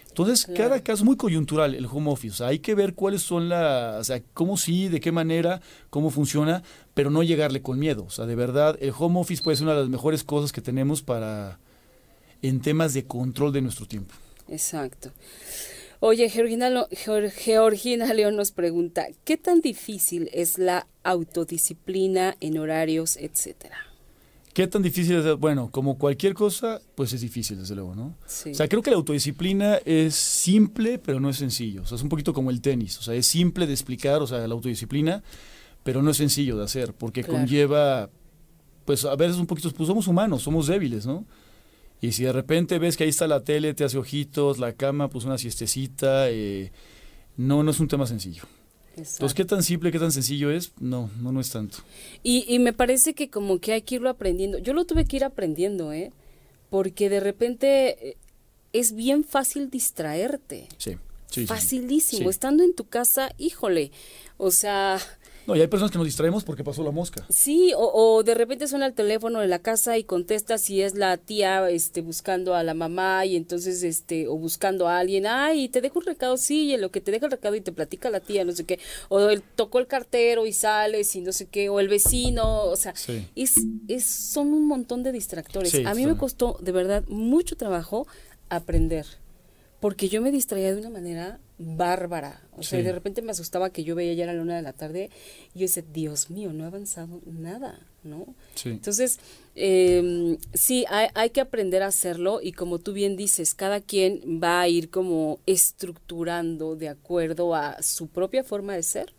[0.08, 0.58] Entonces, Claro.
[0.58, 2.34] cada caso es muy coyuntural el home office.
[2.34, 5.62] O sea, hay que ver cuáles son las, o sea, cómo sí, de qué manera,
[5.92, 6.64] cómo funciona,
[6.96, 8.06] pero no llegarle con miedo.
[8.06, 10.62] O sea, de verdad, el home office puede ser una de las mejores cosas que
[10.62, 11.60] tenemos para,
[12.42, 14.16] en temas de control de nuestro tiempo.
[14.48, 15.12] Exacto.
[16.02, 16.88] Oye, Georgina,
[17.36, 23.76] Georgina León nos pregunta, ¿qué tan difícil es la autodisciplina en horarios, etcétera?
[24.54, 25.38] ¿Qué tan difícil es?
[25.38, 28.16] Bueno, como cualquier cosa, pues es difícil, desde luego, ¿no?
[28.26, 28.52] Sí.
[28.52, 31.84] O sea, creo que la autodisciplina es simple, pero no es sencillo.
[31.84, 32.98] O sea, es un poquito como el tenis.
[32.98, 35.22] O sea, es simple de explicar, o sea, la autodisciplina,
[35.84, 37.40] pero no es sencillo de hacer, porque Claro.
[37.40, 38.10] conlleva,
[38.86, 41.26] pues a veces un poquito, pues somos humanos, somos débiles, ¿no?
[42.02, 45.10] Y si de repente ves que ahí está la tele, te hace ojitos, la cama,
[45.10, 46.72] pues una siestecita, eh,
[47.38, 48.44] no, no es un tema sencillo.
[48.92, 49.16] Exacto.
[49.16, 50.72] Entonces, ¿qué tan simple, qué tan sencillo es?
[50.80, 51.80] No, no, no es tanto.
[52.24, 54.58] Y, y me parece que como que hay que irlo aprendiendo.
[54.60, 56.12] Yo lo tuve que ir aprendiendo, ¿eh?
[56.70, 58.18] Porque de repente eh,
[58.74, 60.68] es bien fácil distraerte.
[60.78, 61.48] Sí, sí, sí, sí.
[61.48, 62.24] Facilísimo.
[62.24, 62.30] Sí.
[62.30, 63.92] Estando en tu casa, híjole.
[64.38, 65.00] O sea,
[65.48, 67.26] No, y hay personas que nos distraemos porque pasó la mosca.
[67.30, 70.94] Sí, o, o de repente suena el teléfono de la casa y contestas si es
[70.96, 75.68] la tía este buscando a la mamá y entonces este o buscando a alguien, ay,
[75.70, 77.72] te dejo un recado, sí, y en lo que te deja el recado y te
[77.72, 81.32] platica la tía, no sé qué, o el, tocó el cartero y sales y no
[81.32, 83.28] sé qué, o el vecino, o sea, Sí.
[83.36, 83.56] es,
[83.88, 85.72] es son un montón de distractores.
[85.72, 88.06] Sí, a mí me costó de verdad mucho trabajo
[88.50, 89.06] aprender,
[89.80, 92.42] porque yo me distraía de una manera bárbara.
[92.58, 92.86] O sea, Sí.
[92.86, 95.10] de repente me asustaba que yo veía ya la luna de la tarde
[95.54, 98.34] y yo decía, Dios mío, no he avanzado nada, ¿no?
[98.56, 98.70] Sí.
[98.70, 99.20] Entonces,
[99.56, 104.40] eh, sí, hay, hay que aprender a hacerlo y como tú bien dices, cada quien
[104.42, 109.14] va a ir como estructurando de acuerdo a su propia forma de ser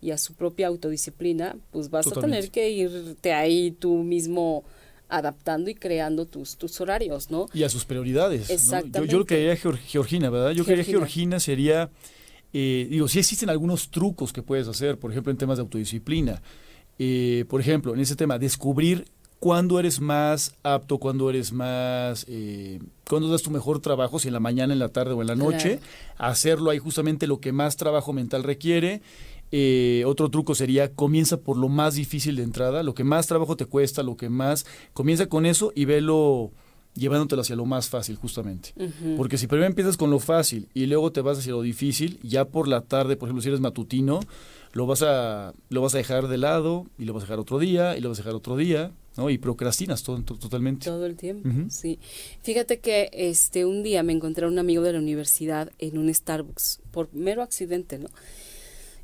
[0.00, 4.64] y a su propia autodisciplina, pues vas a tener que irte ahí tú mismo
[5.12, 7.46] adaptando y creando tus, tus horarios, ¿no?
[7.54, 8.48] y a sus prioridades.
[8.48, 8.54] ¿no?
[8.54, 8.98] Exactamente.
[9.00, 10.50] Yo, yo lo que haría Geor- Georgina, ¿verdad?
[10.52, 10.98] Yo Georgina.
[10.98, 11.90] Georgina sería,
[12.52, 16.42] eh, digo, sí existen algunos trucos que puedes hacer, por ejemplo, en temas de autodisciplina.
[16.98, 19.06] Eh, por ejemplo, en ese tema, descubrir
[19.38, 24.34] cuándo eres más apto, cuándo eres más, eh, cuándo das tu mejor trabajo, si en
[24.34, 25.80] la mañana, en la tarde o en la noche,
[26.16, 29.02] hacerlo ahí justamente lo que más trabajo mental requiere.
[29.54, 33.54] Eh, otro truco sería comienza por lo más difícil de entrada, lo que más trabajo
[33.56, 36.50] te cuesta, lo que más, comienza con eso y velo
[36.94, 38.74] llevándotelo hacia lo más fácil justamente.
[39.16, 42.46] Porque si primero empiezas con lo fácil y luego te vas hacia lo difícil, ya
[42.46, 44.20] por la tarde, por ejemplo, si eres matutino,
[44.72, 47.58] lo vas a lo vas a dejar de lado y lo vas a dejar otro
[47.58, 49.28] día y lo vas a dejar otro día, ¿no?
[49.30, 50.86] Y procrastinas todo, to- totalmente.
[50.86, 51.98] Todo el tiempo, sí.
[52.42, 56.12] Fíjate que este un día me encontré a un amigo de la universidad en un
[56.12, 58.08] Starbucks por mero accidente, ¿no?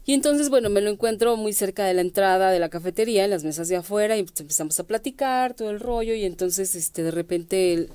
[0.08, 3.30] Y entonces, bueno, me lo encuentro muy cerca de la entrada de la cafetería, en
[3.30, 7.02] las mesas de afuera, y pues empezamos a platicar todo el rollo, y entonces, este,
[7.02, 7.90] de repente, él-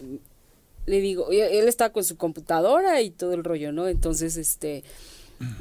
[0.86, 3.88] le digo, él estaba con su computadora y todo el rollo, ¿no?
[3.88, 4.84] Entonces, este,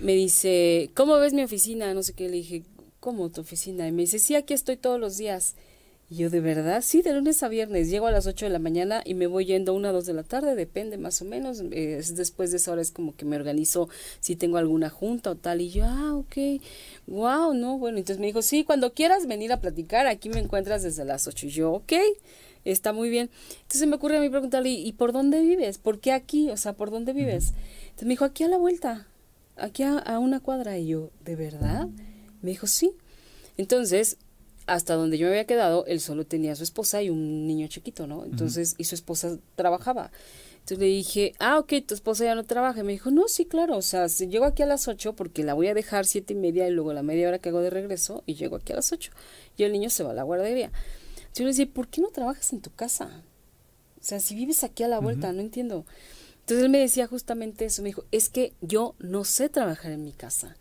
[0.02, 1.94] me dice, ¿cómo ves mi oficina?
[1.94, 2.64] No sé qué, le dije,
[3.00, 3.88] ¿cómo tu oficina?
[3.88, 5.54] Y me dice, sí, aquí estoy todos los días.
[6.12, 6.82] Y yo, ¿de verdad?
[6.84, 7.88] Sí, de lunes a viernes.
[7.88, 10.04] Llego a las 8 de la mañana y me voy yendo a una o dos
[10.04, 11.60] de la tarde, depende más o menos.
[11.70, 13.88] Es después de esa hora es como que me organizo
[14.20, 15.62] si tengo alguna junta o tal.
[15.62, 16.60] Y yo, ah, ok,
[17.06, 17.96] wow, no, bueno.
[17.96, 21.46] Entonces me dijo, sí, cuando quieras venir a platicar, aquí me encuentras desde las 8.
[21.46, 21.94] Y yo, ok,
[22.66, 23.30] está muy bien.
[23.62, 25.78] Entonces me ocurre a mí preguntarle, ¿y y por dónde vives?
[25.78, 26.50] ¿Por qué aquí?
[26.50, 27.54] O sea, ¿por dónde vives?
[27.84, 29.08] Entonces me dijo, aquí a la vuelta,
[29.56, 30.76] aquí a, a una cuadra.
[30.76, 31.88] Y yo, ¿de verdad?
[32.42, 32.92] Me dijo, sí.
[33.56, 34.18] Entonces,
[34.66, 37.66] hasta donde yo me había quedado, él solo tenía a su esposa y un niño
[37.68, 38.24] chiquito, ¿no?
[38.24, 40.10] Entonces, y su esposa trabajaba.
[40.54, 42.80] Entonces le dije, ah, ok, tu esposa ya no trabaja.
[42.80, 45.42] Y me dijo, no, sí, claro, o sea, si llego aquí a las ocho porque
[45.42, 47.70] la voy a dejar siete y media y luego la media hora que hago de
[47.70, 49.10] regreso y llego aquí a las ocho.
[49.56, 50.70] Y el niño se va a la guardería.
[51.16, 53.24] Entonces yo le decía, ¿por qué no trabajas en tu casa?
[54.00, 55.84] O sea, si vives aquí a la vuelta, no entiendo.
[56.40, 60.04] Entonces él me decía justamente eso, me dijo, es que yo no sé trabajar en
[60.04, 60.56] mi casa,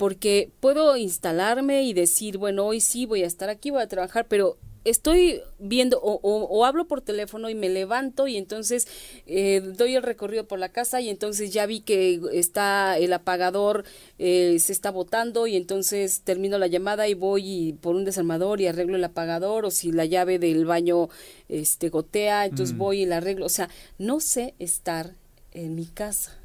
[0.00, 4.24] porque puedo instalarme y decir, bueno, hoy sí voy a estar aquí, voy a trabajar,
[4.28, 8.88] pero estoy viendo o, o- o hablo por teléfono y me levanto y entonces
[9.26, 13.84] eh, doy el recorrido por la casa y entonces ya vi que está el apagador,
[14.18, 18.62] eh, se está botando y entonces termino la llamada y voy y por un desarmador
[18.62, 21.10] y arreglo el apagador o si la llave del baño
[21.50, 22.78] este gotea, entonces Mm.
[22.78, 25.12] voy y la arreglo, o sea, no sé estar
[25.52, 26.39] en mi casa.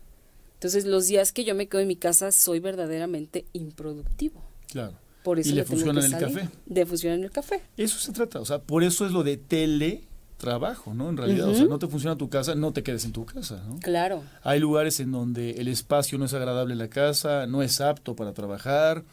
[0.65, 4.43] Entonces los días que yo me quedo en mi casa soy verdaderamente improductivo.
[4.71, 4.93] Claro.
[5.23, 6.49] Por eso ¿Y le funciona en el café?
[6.65, 7.62] De funciona en el café.
[7.78, 11.10] Eso se trata, o sea, por eso es lo de teletrabajo, ¿no?
[11.10, 13.63] En realidad, o sea, no te funciona tu casa, no te quedes en tu casa,
[13.67, 13.78] ¿no?
[13.78, 14.23] Claro.
[14.41, 18.15] Hay lugares en donde el espacio no es agradable en la casa, no es apto
[18.15, 19.04] para trabajar,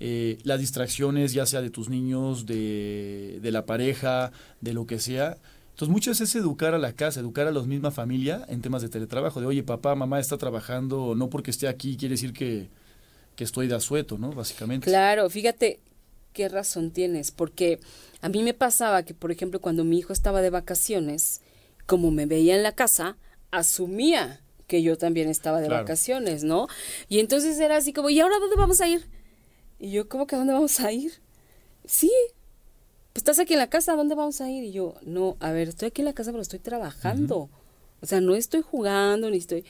[0.00, 4.98] eh, las distracciones, ya sea de tus niños, de, de la pareja, de lo que
[4.98, 5.38] sea.
[5.80, 8.88] Entonces, veces es educar a la casa, educar a la misma familia en temas de
[8.88, 12.68] teletrabajo, de oye, papá, mamá está trabajando, no porque esté aquí quiere decir que,
[13.36, 14.32] que estoy de asueto, ¿no?
[14.32, 14.86] Básicamente.
[14.90, 15.78] Claro, fíjate
[16.32, 17.78] qué razón tienes, porque
[18.22, 21.42] a mí me pasaba que, por ejemplo, cuando mi hijo estaba de vacaciones,
[21.86, 23.16] como me veía en la casa,
[23.52, 25.84] asumía que yo también estaba de Claro.
[25.84, 26.66] vacaciones, ¿no?
[27.08, 29.06] Y entonces era así como, ¿y ahora dónde vamos a ir?
[29.78, 31.12] Y yo, ¿cómo que a dónde vamos a ir?
[31.86, 32.10] Sí,
[33.18, 34.64] estás aquí en la casa, ¿a dónde vamos a ir?
[34.64, 37.50] Y yo, no, a ver, estoy aquí en la casa, pero estoy trabajando.
[38.00, 39.64] O sea, no estoy jugando, ni estoy...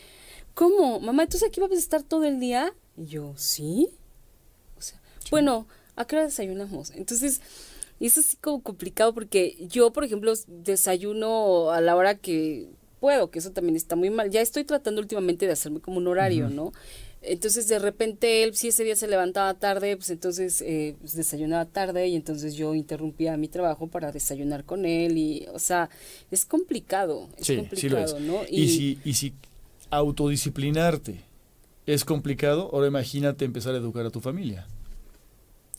[0.55, 1.01] ¿Cómo?
[1.01, 2.73] Mamá, entonces aquí vamos a estar todo el día.
[2.97, 3.89] Y yo, ¿sí?
[4.77, 6.91] O sea, bueno, ¿a qué hora desayunamos?
[6.91, 7.41] Entonces,
[7.99, 12.69] y eso es así como complicado porque yo, por ejemplo, desayuno a la hora que
[13.01, 14.31] puedo, que eso también está muy mal.
[14.31, 16.73] Ya estoy tratando últimamente de hacerme como un horario, ¿no?
[17.21, 21.65] Entonces, de repente, él, si ese día se levantaba tarde, pues entonces eh, pues, desayunaba
[21.65, 25.91] tarde y entonces yo interrumpía mi trabajo para desayunar con él y, o sea,
[26.31, 28.23] es complicado, es Sí, sí lo complicado, es.
[28.23, 28.41] ¿no?
[28.49, 29.35] Y, si, y si
[29.91, 31.21] autodisciplinarte
[31.87, 34.67] es complicado, ahora imagínate empezar a educar a tu familia.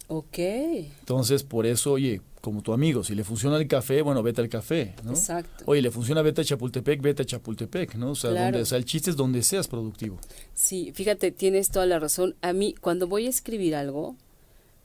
[0.07, 0.39] Ok.
[0.39, 4.49] Entonces, por eso, oye, como tu amigo, si le funciona el café, bueno, vete al
[4.49, 5.11] café, ¿no?
[5.11, 5.63] Exacto.
[5.67, 8.11] Oye, le funciona vete a Chapultepec, vete a Chapultepec, ¿no?
[8.11, 8.45] O sea, Claro.
[8.45, 10.17] donde, o sea, el chiste es donde seas productivo.
[10.53, 12.35] Sí, fíjate, tienes toda la razón.
[12.41, 14.15] A mí, cuando voy a escribir algo,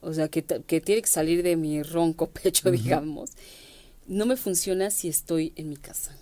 [0.01, 3.31] o sea, que, que tiene que salir de mi ronco pecho, digamos,
[4.07, 6.15] no me funciona si estoy en mi casa.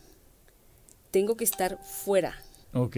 [1.12, 2.36] Tengo que estar fuera,
[2.74, 2.98] Ok.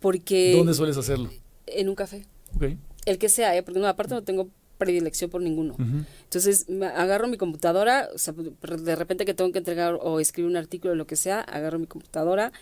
[0.00, 1.30] porque ¿Dónde sueles hacerlo?
[1.66, 2.76] en un café, Ok.
[3.06, 3.62] el que sea, ¿eh?
[3.62, 4.48] porque no, aparte no tengo
[4.80, 5.76] predilección por ninguno.
[6.24, 6.66] Entonces,
[6.96, 10.94] agarro mi computadora, o sea, de repente que tengo que entregar o escribir un artículo
[10.94, 12.52] o lo que sea, agarro mi computadora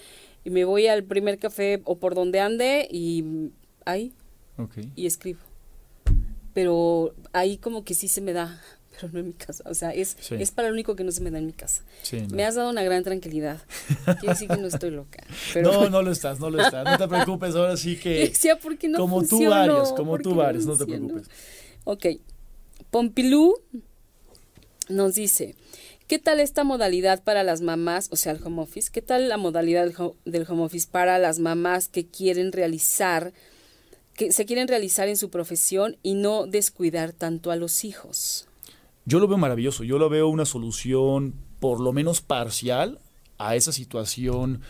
[0.44, 3.24] y me voy al primer café o por donde ande y
[3.86, 4.12] ahí
[4.94, 5.40] y escribo.
[6.54, 8.60] Pero ahí como que sí se me da,
[9.00, 9.62] pero no en mi casa.
[9.66, 10.34] O sea, es, Sí.
[10.38, 11.84] es para lo único que no se me da en mi casa.
[12.02, 12.34] Sí, no.
[12.34, 13.60] Me has dado una gran tranquilidad.
[14.04, 15.22] Quiere decir que no estoy loca.
[15.54, 16.84] Pero No, no lo estás, no lo estás.
[16.84, 18.10] No te preocupes, ahora sí que...
[18.30, 21.28] decía, ¿por qué no como tú varios, como ¿Por tú varios, no te preocupes.
[21.90, 22.04] Ok.
[22.90, 23.54] Pompilú
[24.90, 25.54] nos dice,
[26.06, 28.90] ¿qué tal esta modalidad para las mamás, o sea, el home office?
[28.92, 33.32] ¿Qué tal la modalidad del ho- del home office para las mamás que quieren realizar,
[34.14, 38.46] que se quieren realizar en su profesión y no descuidar tanto a los hijos?
[39.06, 42.98] Yo lo veo maravilloso, yo lo veo una solución por lo menos parcial
[43.38, 44.60] a esa situación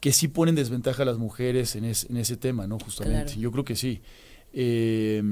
[0.00, 2.78] que sí pone en desventaja a las mujeres en, es- en ese tema, ¿no?
[2.80, 3.40] Justamente, Claro.
[3.40, 4.00] yo creo que sí.
[4.52, 5.22] Eh,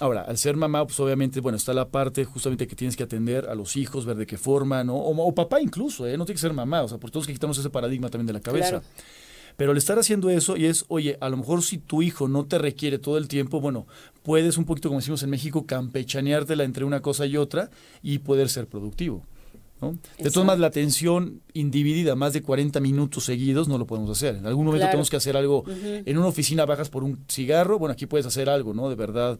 [0.00, 3.46] ahora, al ser mamá, pues obviamente, bueno, está la parte justamente que tienes que atender
[3.48, 4.96] a los hijos, ver de qué forma, ¿no?
[4.96, 6.16] O, o papá incluso, ¿eh?
[6.18, 8.32] No tiene que ser mamá, o sea, por todos que quitamos ese paradigma también de
[8.32, 8.68] la cabeza.
[8.80, 8.84] Claro.
[9.56, 12.46] Pero al estar haciendo eso y es, oye, a lo mejor si tu hijo no
[12.46, 13.86] te requiere todo el tiempo, bueno,
[14.22, 17.68] puedes un poquito, como decimos en México, campechaneártela entre una cosa y otra
[18.02, 19.26] y poder ser productivo.
[19.82, 19.92] ¿no?
[20.18, 24.36] De todas maneras, la atención individida, más de 40 minutos seguidos, no lo podemos hacer.
[24.36, 24.92] En algún momento Claro.
[24.92, 25.64] tenemos que hacer algo.
[25.68, 28.88] En una oficina bajas por un cigarro, bueno, aquí puedes hacer algo, ¿no?
[28.90, 29.38] De verdad,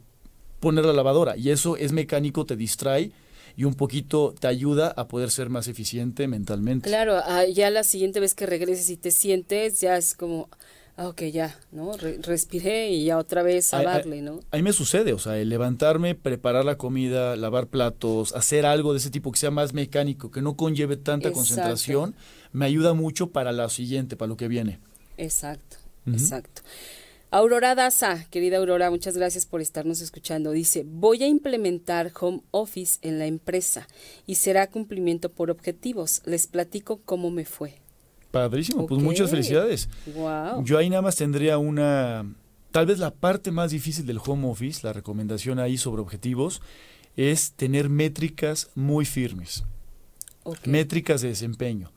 [0.60, 1.36] poner la lavadora.
[1.36, 3.12] Y eso es mecánico, te distrae
[3.56, 6.88] y un poquito te ayuda a poder ser más eficiente mentalmente.
[6.88, 10.48] Claro, ah, ya la siguiente vez que regreses y te sientes, ya es como,
[10.96, 11.96] ah, ok, ya, ¿no?
[11.96, 14.40] Re- respiré y ya otra vez a darle, ¿no?
[14.52, 18.92] A mí me sucede, o sea, el levantarme, preparar la comida, lavar platos, hacer algo
[18.92, 21.34] de ese tipo que sea más mecánico, que no conlleve tanta Exacto.
[21.40, 22.14] concentración,
[22.52, 24.78] me ayuda mucho para la siguiente, para lo que viene.
[25.16, 26.16] Exacto, Ujú.
[26.16, 26.62] exacto.
[27.32, 30.50] Aurora Daza, querida Aurora, muchas gracias por estarnos escuchando.
[30.50, 33.86] Dice, voy a implementar home office en la empresa
[34.26, 36.22] y será cumplimiento por objetivos.
[36.24, 37.74] Les platico cómo me fue.
[38.32, 39.88] Padrísimo, pues muchas felicidades.
[40.12, 40.64] Wow.
[40.64, 42.34] Yo ahí nada más tendría una,
[42.72, 46.60] tal vez la parte más difícil del home office, la recomendación ahí sobre objetivos,
[47.16, 49.62] es tener métricas muy firmes,
[50.64, 51.92] métricas de desempeño.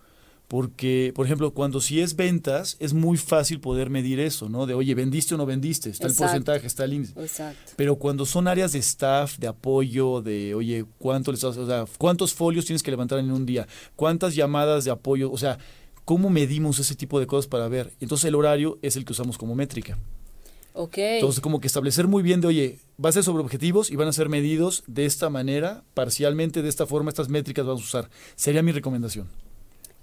[0.47, 4.65] Porque, por ejemplo, cuando si es ventas, es muy fácil poder medir eso, ¿no?
[4.67, 5.89] De, oye, ¿vendiste o no vendiste?
[5.89, 7.19] Está el porcentaje, está el índice.
[7.19, 7.71] Exacto.
[7.75, 11.85] Pero cuando son áreas de staff, de apoyo, de, oye, ¿cuánto les estás- o sea,
[11.97, 13.67] ¿cuántos folios tienes que levantar en un día?
[13.95, 15.31] ¿Cuántas llamadas de apoyo?
[15.31, 15.57] O sea,
[16.05, 17.91] ¿cómo medimos ese tipo de cosas para ver?
[17.99, 19.97] Entonces el horario es el que usamos como métrica.
[20.75, 20.97] Ok.
[20.97, 24.07] Entonces, como que establecer muy bien de, oye, va a ser sobre objetivos y van
[24.07, 28.09] a ser medidos de esta manera, parcialmente de esta forma, estas métricas vamos a usar.
[28.35, 29.27] Sería mi recomendación.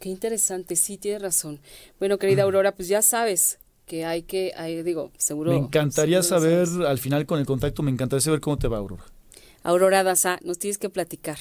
[0.01, 1.61] Qué interesante, sí, tienes razón.
[1.99, 5.53] Bueno, querida Aurora, pues ya sabes que hay que, hay, digo, seguro.
[5.53, 8.79] me encantaría seguro saber, al final con el contacto, me encantaría saber cómo te va,
[8.79, 9.05] Aurora.
[9.63, 11.39] Aurora Daza, nos tienes que platicar.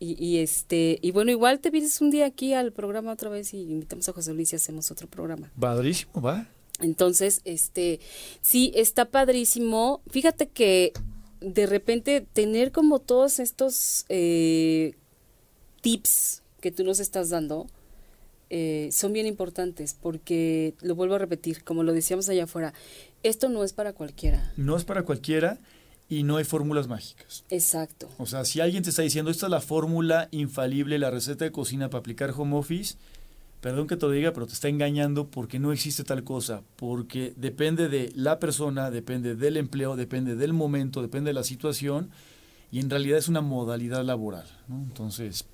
[0.00, 3.54] Y, y este, y bueno, igual te vienes un día aquí al programa otra vez
[3.54, 5.52] y invitamos a José Luis y hacemos otro programa.
[5.58, 6.48] Padrísimo, va.
[6.80, 8.00] Entonces, este,
[8.40, 10.00] sí, está padrísimo.
[10.10, 10.92] Fíjate que
[11.40, 14.94] de repente tener como todos estos eh,
[15.82, 17.66] tips que tú nos estás dando
[18.52, 22.74] eh, son bien importantes porque, lo vuelvo a repetir, como lo decíamos allá afuera,
[23.22, 24.52] esto no es para cualquiera.
[24.56, 25.60] No es para cualquiera
[26.08, 27.44] y no hay fórmulas mágicas.
[27.50, 28.08] Exacto.
[28.18, 31.52] O sea, si alguien te está diciendo, esta es la fórmula infalible, la receta de
[31.52, 32.96] cocina para aplicar home office,
[33.60, 37.32] perdón que te lo diga, pero te está engañando porque no existe tal cosa, porque
[37.36, 42.10] depende de la persona, depende del empleo, depende del momento, depende de la situación,
[42.72, 44.82] y en realidad es una modalidad laboral, ¿no?
[44.82, 45.44] Entonces,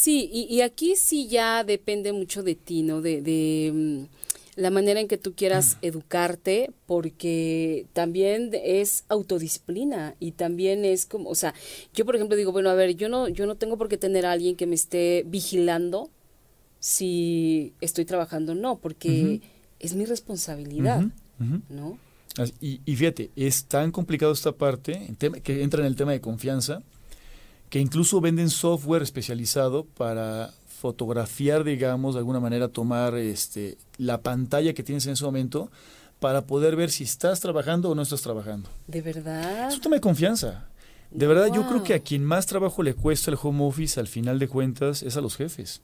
[0.00, 3.02] Sí, y, y aquí sí ya depende mucho de ti, ¿no?
[3.02, 10.32] De, de mm, la manera en que tú quieras educarte, porque también es autodisciplina y
[10.32, 11.52] también es como, o sea,
[11.92, 14.24] yo por ejemplo digo, bueno, a ver, yo no, yo no tengo por qué tener
[14.24, 16.08] a alguien que me esté vigilando
[16.78, 19.42] si estoy trabajando o no, porque
[19.80, 21.04] es mi responsabilidad.
[21.68, 21.98] ¿no?
[22.62, 26.82] Y, y fíjate, es tan complicado esta parte, que entra en el tema de confianza,
[27.70, 34.74] que incluso venden software especializado para fotografiar, digamos, de alguna manera tomar este, la pantalla
[34.74, 35.70] que tienes en ese momento
[36.18, 38.68] para poder ver si estás trabajando o no estás trabajando.
[38.86, 39.68] De verdad.
[39.68, 40.66] Es un tema de confianza.
[41.10, 44.06] De verdad, yo creo que a quien más trabajo le cuesta el home office al
[44.06, 45.80] final de cuentas es a los jefes,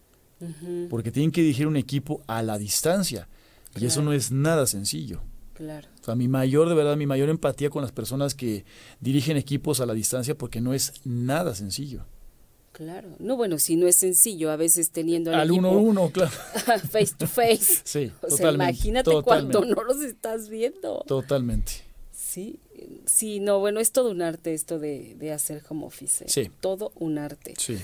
[0.89, 3.27] porque tienen que dirigir un equipo a la distancia
[3.75, 5.21] y eso no es nada sencillo.
[5.57, 5.89] Claro.
[6.01, 8.65] O sea, mi mayor, de verdad, mi mayor empatía con las personas que
[9.01, 12.05] dirigen equipos a la distancia porque no es nada sencillo.
[12.73, 13.09] Claro.
[13.19, 16.11] No, bueno, si no es sencillo, a veces teniendo al Al equipo uno a uno,
[16.13, 16.31] claro.
[16.91, 17.81] face to face.
[17.85, 18.55] Sí, O sea, totalmente.
[18.73, 21.03] imagínate totalmente, cuando no los estás viendo.
[21.07, 21.73] Totalmente.
[22.13, 22.61] Sí,
[23.07, 26.25] sí, no, bueno, es todo un arte esto de, de hacer home office.
[26.25, 26.29] ¿eh?
[26.29, 26.51] Sí.
[26.61, 27.55] Todo un arte.
[27.57, 27.79] Sí.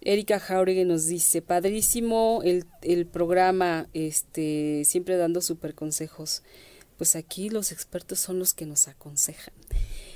[0.00, 6.42] Erika Jauregui nos dice, padrísimo el, el programa, este, siempre dando super consejos.
[7.02, 9.52] Pues aquí los expertos son los que nos aconsejan.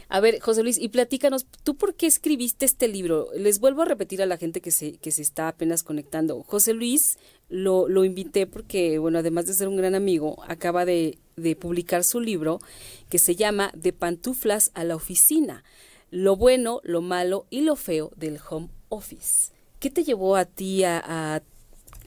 [0.09, 3.27] A ver, José Luis, y platícanos, ¿tú por qué escribiste este libro?
[3.35, 6.45] Les vuelvo a repetir a la gente que se, que se está apenas conectando.
[6.45, 7.19] José Luis
[7.49, 12.05] lo, lo invité porque, bueno, además de ser un gran amigo, acaba de, de publicar
[12.05, 12.61] su libro
[13.09, 15.65] que se llama De pantuflas a la oficina.
[16.13, 19.51] Lo bueno, lo malo y lo feo del home office.
[19.81, 21.43] ¿Qué te llevó a ti a, a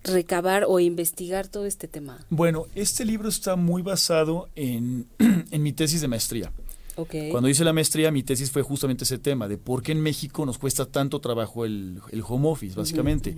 [0.03, 2.19] recabar o investigar todo este tema?
[2.29, 6.51] Bueno, este libro está muy basado en, en mi tesis de maestría.
[6.95, 7.15] Ok.
[7.31, 10.45] Cuando hice la maestría, mi tesis fue justamente ese tema, de por qué en México
[10.45, 13.35] nos cuesta tanto trabajo el, el home office, básicamente.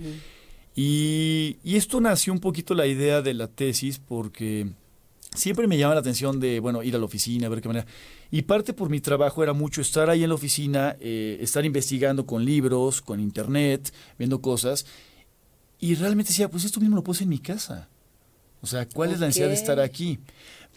[0.74, 4.68] Y, y esto nació un poquito la idea de la tesis porque
[5.34, 7.86] siempre me llama la atención de, bueno, ir a la oficina, ver qué manera.
[8.30, 12.26] Y parte por mi trabajo era mucho estar ahí en la oficina, eh, estar investigando
[12.26, 14.86] con libros, con internet, viendo cosas.
[15.82, 17.88] Y realmente decía, pues esto mismo lo puse en mi casa.
[18.60, 20.20] O sea, ¿cuál es la necesidad de estar aquí?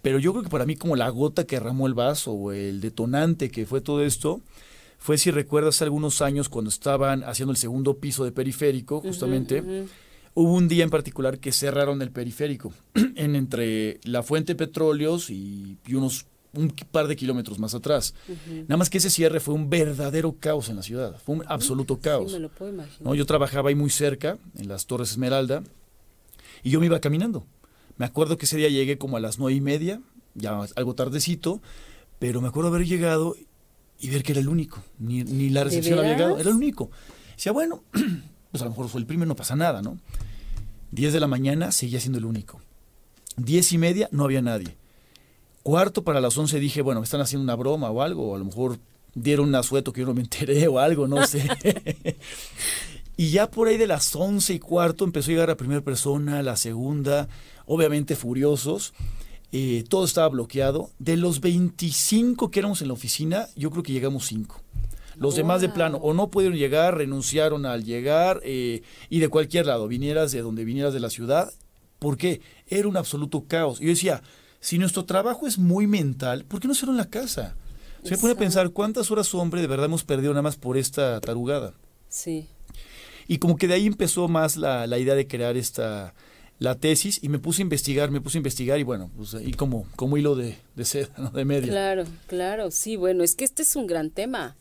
[0.01, 2.81] Pero yo creo que para mí como la gota que derramó el vaso o el
[2.81, 4.41] detonante que fue todo esto,
[4.97, 9.85] fue si recuerdas algunos años cuando estaban haciendo el segundo piso de periférico, justamente,
[10.33, 15.29] hubo un día en particular que cerraron el periférico, en entre la fuente de petróleos
[15.29, 16.25] y, y unos
[16.55, 18.13] un par de kilómetros más atrás.
[18.67, 21.99] Nada más que ese cierre fue un verdadero caos en la ciudad, fue un absoluto
[21.99, 22.31] caos.
[22.31, 23.01] Sí, me lo puedo imaginar.
[23.01, 23.15] ¿no?
[23.15, 25.63] Yo trabajaba ahí muy cerca, en las Torres Esmeralda,
[26.63, 27.45] y yo me iba caminando.
[27.97, 30.01] Me acuerdo que ese día llegué como a las nueve y media,
[30.33, 31.61] ya algo tardecito,
[32.19, 33.35] pero me acuerdo haber llegado
[33.99, 34.83] y ver que era el único.
[34.99, 36.91] Ni, ni la ¿De recepción había llegado, era el único.
[37.35, 37.83] Decía, bueno,
[38.51, 39.97] pues a lo mejor fue el primero, no pasa nada, ¿no?
[40.91, 42.61] Diez de la mañana seguía siendo el único.
[43.37, 44.77] Diez y media no había nadie.
[45.65, 48.37] Cuarto para las once dije, bueno, me están haciendo una broma o algo, o a
[48.37, 48.77] lo mejor
[49.15, 51.43] dieron un asueto que yo no me enteré o algo, no sé.
[53.17, 56.43] y ya por ahí de las once y cuarto empezó a llegar la primera persona,
[56.43, 57.29] la segunda,
[57.65, 58.93] obviamente furiosos.
[59.51, 60.91] Eh, todo estaba bloqueado.
[60.99, 64.61] De los 25 que éramos en la oficina, yo creo que llegamos 5.
[65.15, 69.65] Los demás de plano o no pudieron llegar, renunciaron al llegar eh, y de cualquier
[69.65, 71.51] lado, vinieras de donde vinieras de la ciudad.
[71.97, 72.41] ¿Por qué?
[72.67, 73.81] Era un absoluto caos.
[73.81, 74.21] Y yo decía,
[74.65, 77.55] si nuestro trabajo es muy mental, ¿por qué no hacerlo en la casa?
[78.03, 81.21] Se pone a pensar cuántas horas, hombre, de verdad hemos perdido nada más por esta
[81.21, 81.75] tarugada.
[82.09, 82.47] Sí.
[83.27, 86.15] Y como que de ahí empezó más la, la idea de crear esta
[86.57, 89.51] la tesis y me puse a investigar, me puse a investigar y bueno, pues ahí
[89.51, 91.29] como, como hilo de, de seda, ¿no?
[91.29, 91.69] de media.
[91.69, 94.55] Claro, claro, sí, bueno, es que este es un gran tema,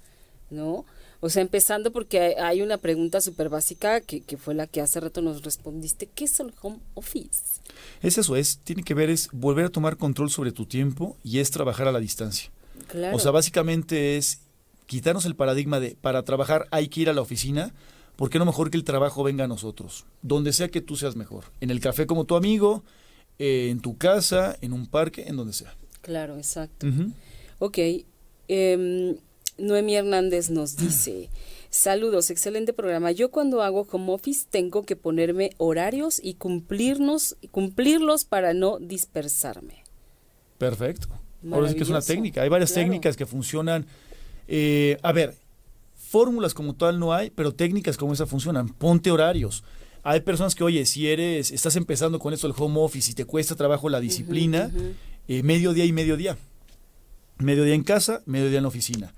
[0.50, 0.84] ¿no?
[1.20, 5.00] O sea, empezando porque hay- una pregunta súper básica que, que fue la que hace
[5.00, 7.60] rato nos respondiste, ¿qué es el home office?
[8.02, 11.38] Es eso, es, tiene que ver, es volver a tomar control sobre tu tiempo y
[11.38, 12.50] es trabajar a la distancia.
[12.88, 14.40] Claro, O sea, básicamente es
[14.86, 17.72] quitarnos el paradigma de para trabajar hay que ir a la oficina,
[18.16, 20.04] ¿por qué no mejor que el trabajo venga a nosotros?
[20.22, 21.44] Donde sea que tú seas mejor.
[21.60, 22.84] En el café como tu amigo,
[23.38, 25.74] eh, en tu casa, en un parque, en donde sea.
[26.02, 26.86] claro, exacto.
[26.86, 27.12] Ujú.
[27.60, 27.78] Ok,
[28.48, 29.16] em,
[29.59, 31.30] Noemí Hernández nos dice,
[31.70, 33.12] saludos, excelente programa.
[33.12, 39.84] Yo cuando hago home office tengo que ponerme horarios y cumplirnos, cumplirlos para no dispersarme.
[40.59, 41.09] Perfecto.
[41.52, 42.42] Ahora sí que es una técnica.
[42.42, 42.86] Hay varias Claro.
[42.86, 43.86] técnicas que funcionan.
[44.48, 45.34] Eh, a ver,
[45.94, 48.68] fórmulas como tal no hay, pero técnicas como esa funcionan.
[48.68, 49.62] Ponte horarios.
[50.02, 53.24] Hay personas que, oye, si eres, estás empezando con esto del home office y te
[53.24, 54.70] cuesta trabajo la disciplina,
[55.28, 56.36] eh, mediodía y mediodía.
[57.38, 59.14] Mediodía en casa, mediodía en la oficina.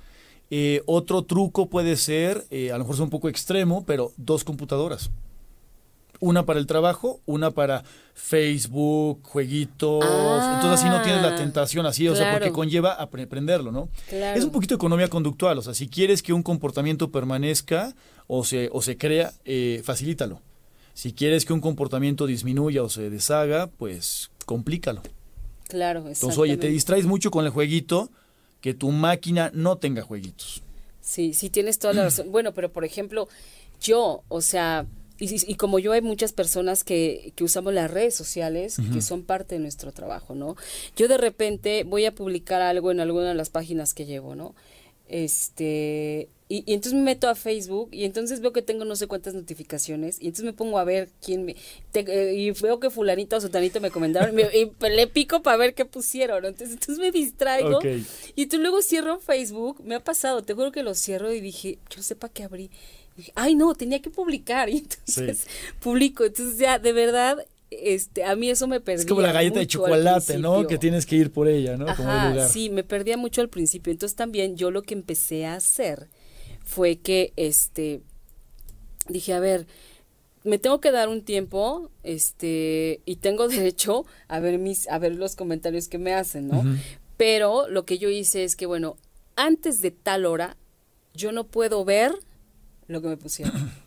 [0.51, 4.45] Eh, otro truco puede ser, eh, a lo mejor es un poco extremo, pero dos
[4.45, 5.11] computadoras.
[6.19, 7.85] Una para el trabajo, una para
[8.15, 10.03] Facebook, jueguitos.
[10.05, 13.89] Entonces así no tienes la Ah, tentación así, o sea, porque conlleva apre- aprenderlo, ¿no?
[14.09, 14.39] Claro.
[14.39, 17.95] Es un poquito de economía conductual, o sea, si quieres que un comportamiento permanezca
[18.29, 20.41] o se, o se crea, eh, facilítalo.
[20.95, 25.03] Si quieres que un comportamiento disminuya o se deshaga, pues complícalo.
[25.69, 28.11] Claro, Entonces, oye, te distraes mucho con el jueguito,
[28.61, 30.63] que tu máquina no tenga jueguitos.
[31.01, 32.33] Sí, sí, tienes toda la razón.
[32.33, 33.29] Bueno, pero por ejemplo,
[33.81, 34.87] yo, o sea,
[35.19, 39.55] y, como yo hay muchas personas que, que usamos las redes sociales, que son parte
[39.55, 40.57] de nuestro trabajo, ¿no?
[40.95, 44.55] Yo de repente voy a publicar algo en alguna de las páginas que llevo, ¿no?
[45.09, 49.09] Este, Y, y entonces me meto a Facebook y entonces veo que tengo no sé
[49.09, 51.57] cuántas notificaciones y entonces me pongo a ver quién me...
[51.91, 55.43] te- eh, y veo que fulanito o sotanito me comentaron y, me- y le pico
[55.43, 56.45] para ver qué pusieron.
[56.45, 57.81] Entonces, entonces me distraigo
[58.37, 59.83] y entonces luego cierro Facebook.
[59.85, 62.71] Me ha pasado, te juro que lo cierro y dije, yo sepa que abrí.
[63.15, 64.69] Y dije, Ay, no, tenía que publicar.
[64.71, 65.49] Y entonces
[65.81, 66.25] publico.
[66.25, 69.65] Entonces ya, de verdad, este, a mí eso me perdía Es como la galleta de
[69.65, 70.65] mucho chocolate, ¿no?
[70.69, 71.87] Que tienes que ir por ella, ¿no?
[71.97, 72.49] como lugar.
[72.49, 73.91] sí, me perdía mucho al principio.
[73.91, 76.07] Entonces también yo lo que empecé a hacer
[76.67, 78.03] fue que, este,
[79.09, 79.67] dije, a ver,
[80.45, 85.15] me tengo que dar un tiempo, este, y tengo derecho a ver mis, a ver
[85.15, 86.63] los comentarios que me hacen, ¿no?
[87.17, 88.97] Pero lo que yo hice es que, bueno,
[89.37, 90.57] antes de tal hora,
[91.15, 92.13] yo no puedo ver
[92.89, 93.73] lo que me pusieron.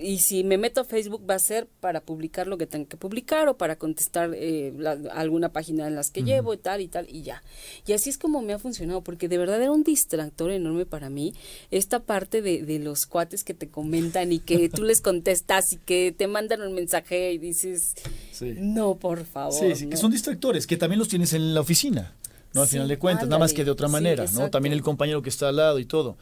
[0.00, 2.96] Y si me meto a Facebook va a ser para publicar lo que tengo que
[2.96, 6.88] publicar o para contestar eh, la- alguna página en las que llevo y tal y
[6.88, 7.42] tal y ya.
[7.86, 11.10] Y así es como me ha funcionado, porque de verdad era un distractor enorme para
[11.10, 11.34] mí
[11.70, 15.76] esta parte de, de los cuates que te comentan y que tú les contestas y
[15.78, 17.94] que te mandan un mensaje y dices,
[18.32, 18.54] Sí.
[18.56, 19.52] no, por favor.
[19.52, 20.00] Sí, sí, que no".
[20.00, 22.14] son distractores, que también los tienes en la oficina,
[22.54, 22.62] ¿no?
[22.62, 24.48] Al Sí, final de cuentas, nada más que de otra manera, ¿no?
[24.50, 26.16] También el compañero que está al lado y todo.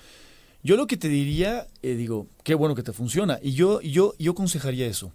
[0.67, 3.39] Yo lo que te diría, eh, digo, qué bueno que te funciona.
[3.41, 5.12] Y yo, yo, yo aconsejaría eso.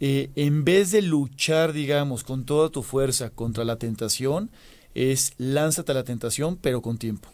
[0.00, 4.50] Eh, en vez de luchar, digamos, con toda tu fuerza contra la tentación,
[4.96, 7.28] es lánzate a la tentación, pero con tiempo.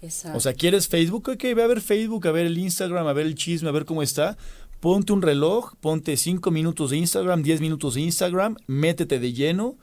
[0.00, 0.38] Exacto.
[0.38, 1.28] O sea, ¿quieres Facebook?
[1.28, 3.84] Ok, ve a ver Facebook, a ver el Instagram, a ver el chisme, a ver
[3.84, 4.38] cómo está.
[4.80, 9.76] Ponte un reloj, ponte 5 minutos de Instagram, 10 minutos de Instagram, métete de lleno.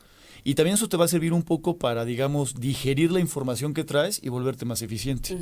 [0.48, 3.84] Y también eso te va a servir un poco para, digamos, digerir la información que
[3.84, 5.38] traes y volverte más eficiente.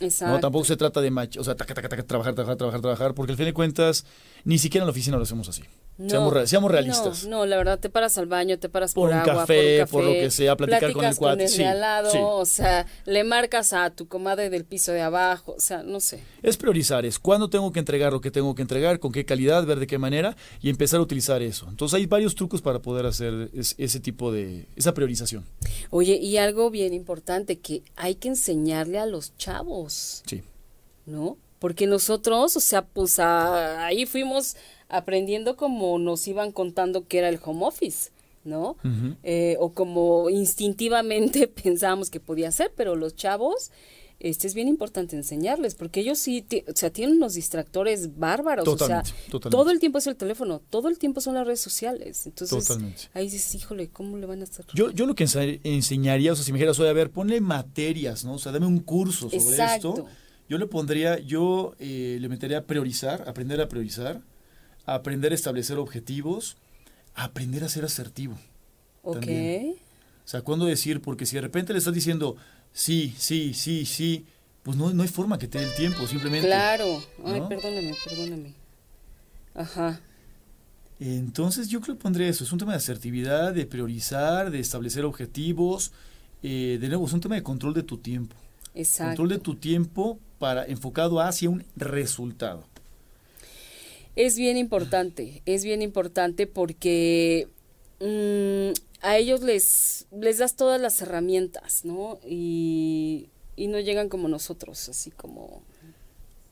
[0.00, 0.34] Exacto.
[0.34, 3.30] No, tampoco se trata de o sea, taca, taca, taca, trabajar, trabajar, trabajar, trabajar, porque
[3.30, 4.04] al fin de cuentas,
[4.42, 5.62] ni siquiera en la oficina lo hacemos así.
[6.06, 7.24] Seamos, re- seamos realistas.
[7.24, 9.80] No, no, la verdad, te paras al baño, te paras Por por, un agua, café,
[9.80, 12.10] por por un lo café, que sea, platicar con el cuate, el de al lado,
[12.10, 12.18] sí.
[12.20, 16.22] o sea, le marcas a tu comadre del piso de abajo, o sea, no sé.
[16.42, 19.64] Es priorizar, es cuándo tengo que entregar lo que tengo que entregar, con qué calidad,
[19.66, 21.66] ver de qué manera y empezar a utilizar eso.
[21.68, 25.44] Entonces hay varios trucos para poder hacer es- ese tipo de, esa priorización.
[25.90, 30.42] Oye, y algo bien importante, que hay que enseñarle a los chavos, Sí.
[31.06, 31.36] ¿no?
[31.58, 34.56] Porque nosotros, o sea, pues a- ahí fuimos
[34.88, 38.10] aprendiendo como nos iban contando que era el home office,
[38.44, 38.76] ¿no?
[39.22, 43.70] Eh, o como instintivamente pensábamos que podía ser, pero los chavos,
[44.20, 49.10] este es bien importante enseñarles, porque ellos sí, o sea, tienen unos distractores bárbaros, Totalmente,
[49.10, 49.50] o sea, totalmente.
[49.50, 53.02] todo el tiempo es el teléfono, todo el tiempo son las redes sociales, entonces Totalmente.
[53.14, 54.64] ahí dices, híjole, ¿cómo le van a hacer?
[54.74, 55.26] Yo, yo lo que
[55.64, 58.34] enseñaría, o sea, si me dijeras, oye, a ver, ponle materias, ¿no?
[58.34, 59.88] O sea, dame un curso sobre Exacto.
[59.90, 60.06] esto.
[60.48, 64.22] Yo le pondría, yo eh, le metería a priorizar, aprender a priorizar,
[64.86, 66.56] a aprender a establecer objetivos,
[67.14, 68.38] a aprender a ser asertivo.
[69.02, 69.74] Ok, también.
[70.24, 71.00] O sea, ¿cuándo decir?
[71.00, 72.36] Porque si de repente le estás diciendo
[72.72, 74.26] sí, sí, sí, sí,
[74.62, 76.46] pues no, no hay forma que te dé el tiempo, simplemente.
[76.46, 77.48] claro, ay, ¿no?
[77.48, 78.54] perdóname, perdóname.
[79.54, 80.00] Ajá,
[81.00, 85.04] Entonces yo creo que pondría eso, es un tema de asertividad, de priorizar, de establecer
[85.04, 85.92] objetivos,
[86.42, 88.36] eh, de nuevo, es un tema de control de tu tiempo.
[88.74, 89.08] exacto.
[89.08, 92.64] Control de tu tiempo para enfocado hacia un resultado.
[94.16, 97.46] Es bien importante, es bien importante porque
[98.00, 98.72] mm,
[99.02, 102.18] a ellos les, les das todas las herramientas, ¿no?
[102.28, 105.62] Y, y no llegan como nosotros, así como...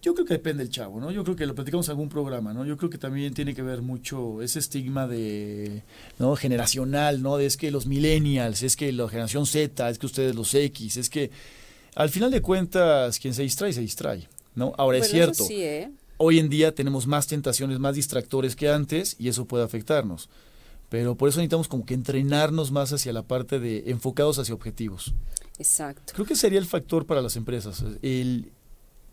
[0.03, 1.11] Yo creo que depende del chavo, ¿no?
[1.11, 2.65] Yo creo que lo platicamos en algún programa, ¿no?
[2.65, 5.83] Yo creo que también tiene que ver mucho ese estigma de,
[6.21, 6.37] ¿no?
[6.37, 7.37] Generacional, ¿no?
[7.39, 10.97] De es que los millennials, es que la generación Z, es que ustedes los X,
[10.99, 11.33] es que
[11.97, 14.73] al final de cuentas quien se distrae, se distrae, ¿no?
[14.77, 15.91] Ahora es Bueno, cierto, sí, ¿eh?
[16.19, 20.29] hoy en día tenemos más tentaciones, más distractores que antes y eso puede afectarnos.
[20.91, 25.15] Pero por eso necesitamos como que entrenarnos más hacia la parte de enfocados hacia objetivos.
[25.59, 26.13] Exacto.
[26.15, 28.53] Creo que sería el factor para las empresas, el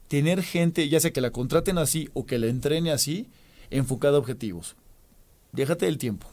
[0.10, 3.30] tener gente, ya sea que la contraten así o que la entrene así,
[3.72, 4.76] enfocada a objetivos.
[5.54, 6.28] Déjate del tiempo.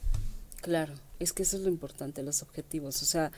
[0.60, 3.30] Claro, es que eso es lo importante, los objetivos, o sea,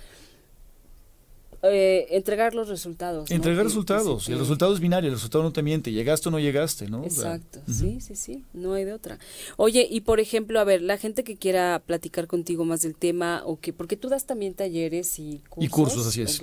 [1.63, 3.31] eh, entregar los resultados.
[3.31, 4.27] Entregar Que- resultados.
[4.27, 5.93] que- y el resultado es binario, el resultado no te miente.
[5.93, 7.03] Llegaste o no llegaste, ¿no?
[7.03, 9.19] O sea, Exacto, sí, sí, sí, no hay de otra.
[9.57, 13.43] Oye, y por ejemplo, a ver, la gente que quiera platicar contigo más del tema,
[13.47, 15.65] o que, porque tú das también talleres y cursos.
[15.65, 16.41] Y cursos, así es.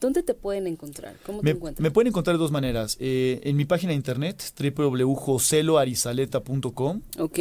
[0.00, 1.16] ¿Dónde te pueden encontrar?
[1.26, 1.82] ¿Cómo te Me, encuentran?
[1.82, 2.96] me pueden encontrar de dos maneras.
[3.00, 7.00] Eh, en mi página de internet, www.joseloarizaleta.com.
[7.18, 7.38] Ok,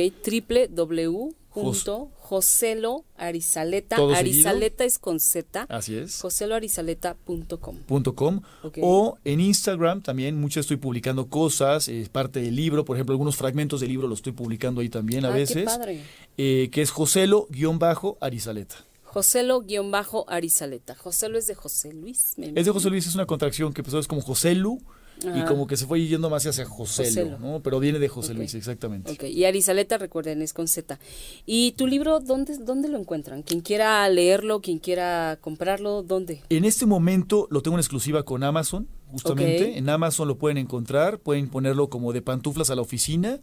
[1.53, 6.19] www.joseloarizaleta, Todo Arizaleta es con Z, Así es.
[6.21, 7.77] joseloarizaleta.com.
[7.85, 8.77] punto .com, Ok.
[8.81, 13.35] o en Instagram también mucho estoy publicando cosas, es parte del libro, por ejemplo, algunos
[13.35, 16.01] fragmentos del libro los estoy publicando ahí también a Ah, qué veces, padre.
[16.37, 18.75] eh, que es Joselo-Arizaleta.
[19.03, 20.95] Joselo-Arizaleta.
[20.95, 22.33] Joselo es de José Luis.
[22.37, 22.71] me Es de.
[22.71, 24.79] José Luis, es una contracción que empezó es como Joselu
[25.23, 27.39] y como que se fue yendo más hacia José, Joselo.
[27.39, 27.61] ¿no?
[27.61, 28.33] Pero viene de José.
[28.33, 29.11] Luis, exactamente.
[29.11, 30.99] Ok, y Arizaleta, recuerden, es con Z.
[31.45, 33.43] ¿Y tu libro, dónde, dónde lo encuentran?
[33.43, 36.41] Quien quiera leerlo, quien quiera comprarlo, ¿dónde?
[36.49, 39.77] En este momento lo tengo en exclusiva con Amazon, justamente.
[39.77, 43.39] En Amazon lo pueden encontrar, pueden ponerlo como de pantuflas a la oficina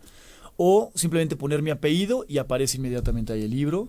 [0.56, 3.88] o simplemente poner mi apellido y aparece inmediatamente ahí el libro.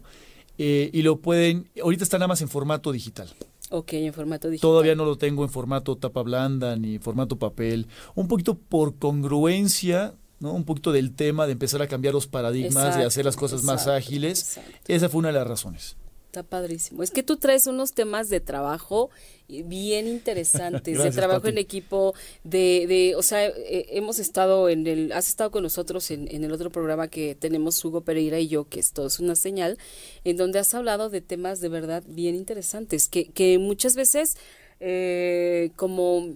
[0.57, 3.29] Eh, y lo pueden, ahorita está nada más en formato digital.
[3.71, 4.67] Ok, en formato digital.
[4.69, 7.87] Todavía no lo tengo en formato tapa blanda ni formato papel.
[8.15, 10.53] Un poquito por congruencia, ¿no?
[10.53, 13.63] Un poquito del tema de empezar a cambiar los paradigmas, de Exacto, hacer las cosas
[13.63, 14.57] más ágiles.
[14.57, 14.77] exacto.
[14.87, 15.97] Esa fue una de las razones.
[16.29, 17.01] Está padrísimo.
[17.01, 19.09] Es que tú traes unos temas de trabajo
[19.47, 21.53] bien interesantes, de trabajo Pati.
[21.53, 22.13] en equipo,
[22.43, 26.43] de, de o sea, eh, hemos estado en el, has estado con nosotros en, en
[26.43, 29.79] el otro programa que tenemos Hugo Pereira y yo, que esto es una señal,
[30.23, 34.37] en donde has hablado de temas de verdad bien interesantes, que, que muchas veces
[34.79, 36.35] eh, como...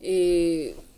[0.00, 0.91] eh, como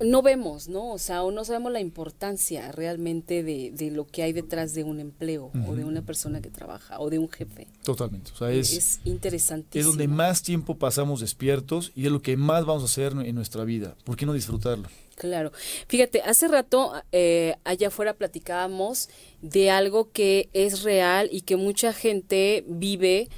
[0.00, 0.92] no vemos, ¿no?
[0.92, 4.84] O sea, o no sabemos la importancia realmente de, de lo que hay detrás de
[4.84, 7.66] un empleo o de una persona que trabaja o de un jefe.
[7.82, 8.30] Totalmente.
[8.32, 9.80] O sea, es, Es interesantísimo.
[9.80, 13.34] es donde más tiempo pasamos despiertos y es lo que más vamos a hacer en
[13.34, 13.94] nuestra vida.
[14.04, 14.88] ¿Por qué no disfrutarlo?
[15.16, 15.52] Claro.
[15.88, 19.08] Fíjate, hace rato eh, allá afuera platicábamos
[19.40, 23.28] de algo que es real y que mucha gente vive,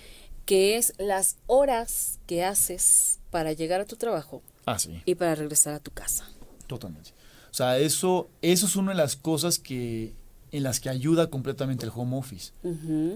[0.45, 5.35] que es las horas que haces para llegar a tu trabajo Ah, sí, y para
[5.35, 6.29] regresar a tu casa.
[6.67, 7.11] totalmente.
[7.51, 10.15] O sea, eso, eso es una de las cosas que
[10.53, 12.53] en las que ayuda completamente el home office.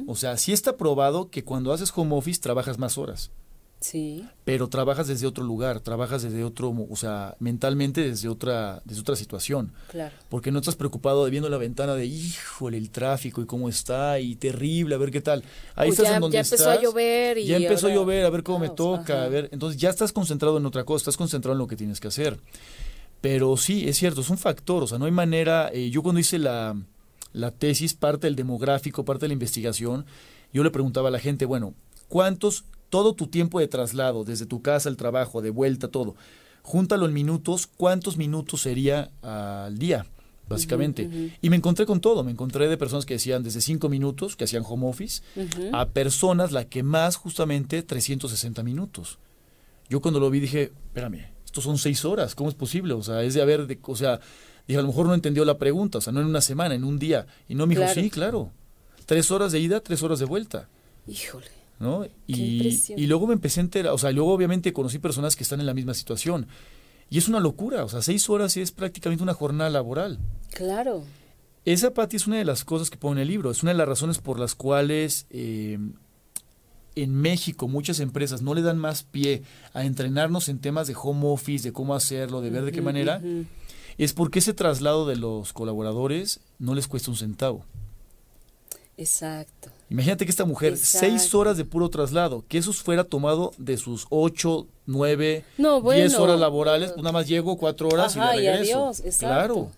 [0.07, 3.30] O sea, sí está probado que cuando haces home office trabajas más horas,
[3.83, 9.01] Sí, pero trabajas desde otro lugar, trabajas desde otro, o sea, mentalmente desde otra, desde
[9.03, 9.72] otra situación.
[9.91, 10.14] claro.
[10.28, 14.20] Porque no estás preocupado de viendo la ventana de, híjole, el tráfico y cómo está,
[14.20, 15.43] y terrible, a ver qué tal.
[15.74, 17.95] Ahí O estás ya, en donde ya empezó a estás, llover y ya empezó ahora-
[17.95, 19.24] a llover, a ver cómo me toca, ajá.
[19.24, 19.49] a ver.
[19.53, 22.39] Entonces ya estás concentrado en otra cosa, estás concentrado en lo que tienes que hacer.
[23.20, 25.70] Pero sí, es cierto, es un factor, o sea, no hay manera.
[25.72, 26.76] eh, yo cuando hice la,
[27.33, 30.07] la tesis, parte del demográfico, parte de la investigación,
[30.53, 31.74] yo le preguntaba a la gente, bueno,
[32.09, 36.14] ¿cuántos, todo tu tiempo de traslado, desde tu casa al trabajo, de vuelta, todo,
[36.61, 40.05] júntalo en minutos, ¿cuántos minutos sería al día?
[40.47, 41.09] Básicamente.
[41.40, 42.22] Y me encontré con todo.
[42.22, 45.22] Me encontré de personas que decían desde 5 minutos, que hacían home office,
[45.72, 49.18] a personas la que más justamente 360 minutos.
[49.88, 52.93] Yo cuando lo vi dije, espérame, estos son seis horas, ¿cómo es posible?
[52.93, 54.20] O sea, es de haber, de, o sea,
[54.68, 56.84] dije, a lo mejor no entendió la pregunta, o sea, no en una semana, en
[56.84, 57.26] un día.
[57.49, 58.03] Y no me dijo, Claro.
[58.03, 58.51] sí, claro.
[59.07, 60.68] Tres horas de ida, tres horas de vuelta,
[61.07, 61.62] Híjole.
[61.83, 62.07] ¿No?
[62.28, 65.59] Y, y luego me empecé a enterar, o sea, luego obviamente conocí personas que están
[65.61, 66.47] en la misma situación.
[67.11, 70.18] Y es una locura, o sea, seis horas es prácticamente una jornada laboral.
[70.55, 71.05] Claro.
[71.64, 73.51] Esa, Pati, es una de las cosas que pone en el libro.
[73.51, 75.78] Es una de las razones por las cuales eh,
[76.95, 79.43] en México muchas empresas no le dan más pie
[79.74, 83.20] a entrenarnos en temas de home office, de cómo hacerlo, de ver de qué manera.
[83.99, 87.64] Es porque ese traslado de los colaboradores no les cuesta un centavo.
[88.97, 89.70] Exacto.
[89.93, 94.07] Imagínate que esta mujer, seis horas de puro traslado, que eso fuera tomado de sus
[94.09, 96.01] ocho, nueve, No, bueno.
[96.01, 98.78] diez horas laborales, pues nada más llego cuatro horas Ajá, y le regreso.
[98.86, 99.26] adiós, exacto.
[99.26, 99.70] Claro.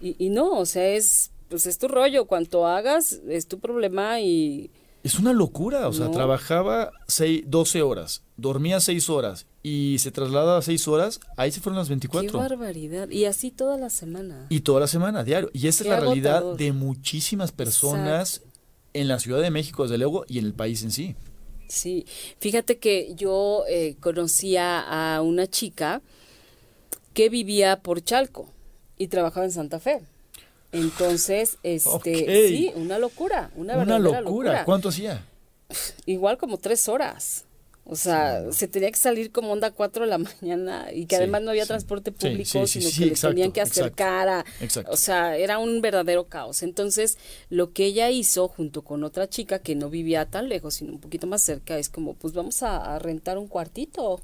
[0.00, 2.24] Y, y no, o sea, es, pues es tu rollo.
[2.26, 4.70] Cuanto hagas, es tu problema y
[5.04, 6.10] Es una locura, o sea, No.
[6.10, 11.60] trabajaba seis, 12 horas, dormía 6 horas y se trasladaba a 6 horas, ahí se
[11.60, 12.38] fueron las qué 24.
[12.40, 13.08] barbaridad.
[13.10, 14.46] Y así toda la semana.
[14.48, 15.48] Y toda la semana, diario.
[15.52, 18.51] Y esa Qué es la realidad de muchísimas personas Exacto.
[18.94, 21.14] En la Ciudad de México, desde luego, y en el país en sí.
[21.68, 22.06] Sí,
[22.38, 26.02] fíjate que yo eh, conocía a una chica
[27.14, 28.46] que vivía por Chalco
[28.98, 30.00] y trabajaba en Santa Fe.
[30.72, 34.64] Entonces, este, sí, una locura, una, Una verdadera locura.
[34.64, 35.24] ¿Cuánto hacía?
[36.06, 37.44] Igual como tres horas.
[37.84, 41.22] O sea, se tenía que salir como onda cuatro de la mañana y que Sí,
[41.22, 41.68] además no había sí.
[41.68, 44.44] transporte público, sí, sí, sino que le tenían que acercar a...
[44.60, 44.92] Exacto.
[44.92, 46.62] O sea, era un verdadero caos.
[46.62, 47.18] Entonces,
[47.50, 51.00] lo que ella hizo junto con otra chica que no vivía tan lejos, sino un
[51.00, 54.20] poquito más cerca, es como, pues vamos a, a rentar un cuartito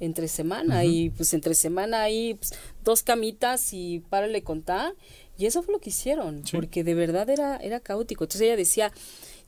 [0.00, 4.94] entre semana y pues entre semana ahí pues, dos camitas y párale contar.
[5.38, 8.24] Y eso fue lo que hicieron porque de verdad era era caótico.
[8.24, 8.92] Entonces ella decía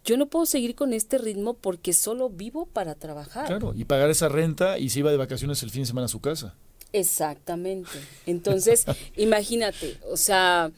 [0.04, 4.10] yo no puedo seguir con este ritmo porque solo vivo para trabajar Claro, y pagar
[4.10, 6.54] esa renta y se iba de vacaciones el fin de semana a su casa.
[6.92, 7.90] exactamente
[8.26, 8.84] entonces
[9.16, 10.70] imagínate o sea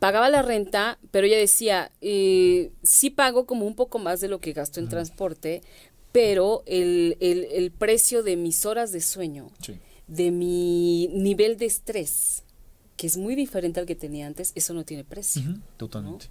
[0.00, 4.40] pagaba la renta pero ella decía eh, sí pago como un poco más de lo
[4.40, 5.62] que gasto en transporte
[6.12, 9.74] pero el, el, el precio de mis horas de sueño Sí.
[10.08, 12.42] de mi nivel de estrés,
[12.98, 15.42] que es muy diferente al que tenía antes, eso no tiene precio.
[15.78, 16.26] Totalmente.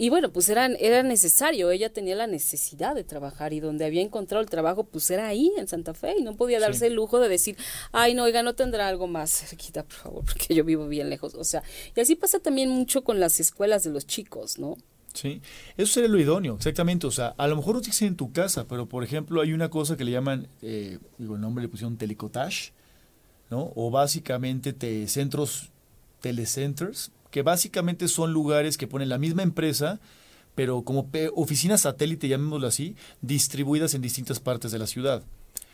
[0.00, 4.00] Y bueno, pues era, era necesario, ella tenía la necesidad de trabajar y donde había
[4.00, 7.20] encontrado el trabajo, pues era ahí, en Santa Fe, y no podía darse el lujo
[7.20, 7.58] de decir,
[7.92, 11.34] ay, no, oiga, no tendrá algo más cerquita, por favor, porque yo vivo bien lejos.
[11.34, 11.62] O sea,
[11.94, 14.78] y así pasa también mucho con las escuelas de los chicos, ¿no?
[15.12, 15.42] Sí,
[15.76, 17.06] eso sería lo idóneo, exactamente.
[17.06, 19.68] O sea, a lo mejor no tienes en tu casa, pero por ejemplo hay una
[19.68, 22.72] cosa que le llaman, eh, digo, el nombre le pusieron telecotage,
[23.50, 23.70] ¿no?
[23.76, 25.68] O básicamente te, centros,
[26.22, 30.00] telecenters, que básicamente son lugares que ponen la misma empresa,
[30.54, 35.22] pero como oficinas satélite, llamémoslo así, distribuidas en distintas partes de la ciudad.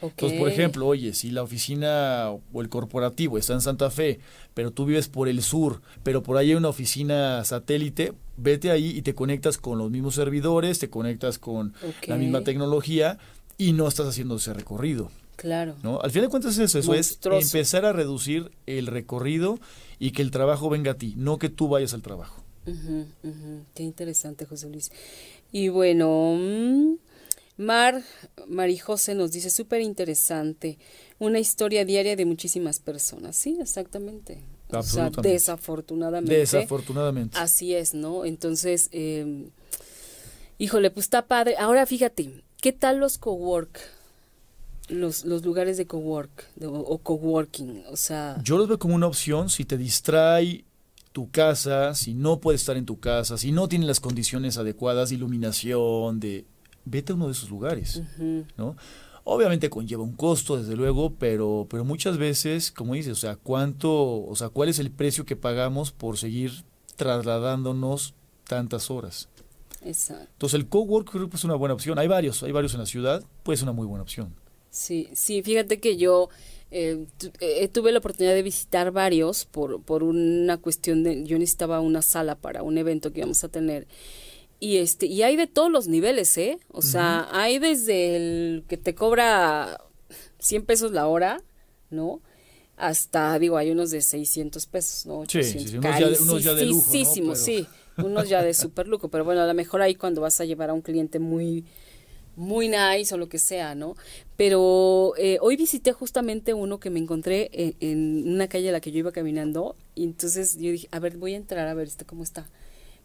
[0.02, 4.20] Entonces, por ejemplo, oye, si la oficina o el corporativo está en Santa Fe,
[4.52, 8.90] pero tú vives por el sur, pero por ahí hay una oficina satélite, vete ahí
[8.90, 11.72] y te conectas con los mismos servidores, te conectas con
[12.06, 13.18] la misma tecnología
[13.56, 15.10] y no estás haciendo ese recorrido.
[15.36, 15.76] Claro.
[15.82, 16.00] ¿no?
[16.00, 19.58] Al final de cuentas es eso, es empezar a reducir el recorrido
[19.98, 22.42] y que el trabajo venga a ti, no que tú vayas al trabajo.
[23.74, 24.90] Qué interesante, José Luis.
[25.52, 26.96] Y bueno, mm,
[27.58, 28.02] Mar
[28.46, 30.78] Marijose nos dice, súper interesante,
[31.18, 33.36] una historia diaria de muchísimas personas.
[33.36, 34.42] Sí, exactamente.
[34.70, 36.36] O sea, desafortunadamente.
[36.36, 37.38] Desafortunadamente.
[37.38, 38.24] Así es, ¿no?
[38.24, 39.48] Entonces, eh,
[40.58, 41.56] híjole, pues está padre.
[41.56, 43.78] Ahora fíjate, ¿qué tal los cowork?
[44.88, 48.40] Los, los lugares de cowork o coworking, o sea...
[48.42, 50.64] Yo los veo como una opción si te distrae
[51.12, 55.08] tu casa, si no puedes estar en tu casa, si no tiene las condiciones adecuadas
[55.08, 56.44] de iluminación, de...
[56.84, 58.00] Vete a uno de esos lugares,
[58.56, 58.76] ¿no?
[59.24, 64.24] Obviamente conlleva un costo, desde luego, pero, pero muchas veces, como dices, o sea, cuánto,
[64.24, 66.64] o sea, cuál es el precio que pagamos por seguir
[66.94, 68.14] trasladándonos
[68.44, 69.28] tantas horas.
[69.82, 70.28] Exacto.
[70.32, 71.98] Entonces el cowork que es una buena opción.
[71.98, 74.34] Hay varios, hay varios en la ciudad, puede ser una muy buena opción.
[74.76, 76.28] Sí, sí, fíjate que yo
[76.70, 77.06] eh,
[77.40, 82.02] eh, tuve la oportunidad de visitar varios por, por una cuestión de, yo necesitaba una
[82.02, 83.86] sala para un evento que íbamos a tener.
[84.60, 86.58] Y este, y hay de todos los niveles, ¿eh?
[86.72, 89.80] O sea, hay desde el que te cobra
[90.40, 91.42] 100 pesos la hora,
[91.88, 92.20] ¿no?
[92.76, 95.20] Hasta, digo, hay unos de 600 pesos, ¿no?
[95.20, 95.70] 800.
[95.70, 97.34] Sí, unos, ya de, unos ya de lujo, ¿no?
[97.34, 97.66] sí,
[97.96, 100.68] unos ya de super lujo, pero bueno, a lo mejor ahí cuando vas a llevar
[100.68, 101.64] a un cliente muy
[102.36, 103.96] muy nice o lo que sea, ¿no?
[104.36, 108.92] Pero eh, hoy visité justamente uno que me encontré en, una calle a la que
[108.92, 112.04] yo iba caminando y entonces yo dije, a ver, voy a entrar a ver este
[112.04, 112.46] cómo está,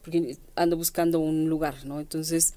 [0.04, 2.00] porque ando buscando un lugar, ¿no?
[2.00, 2.54] Entonces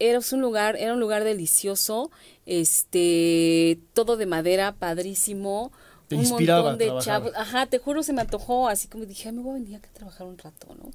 [0.00, 2.10] era un lugar, era un lugar delicioso,
[2.44, 5.70] este, todo de madera, padrísimo,
[6.10, 9.52] un montón de chavos, ajá, te juro se me antojó, así como dije, me voy
[9.52, 10.90] a venir a trabajar un rato, ¿no?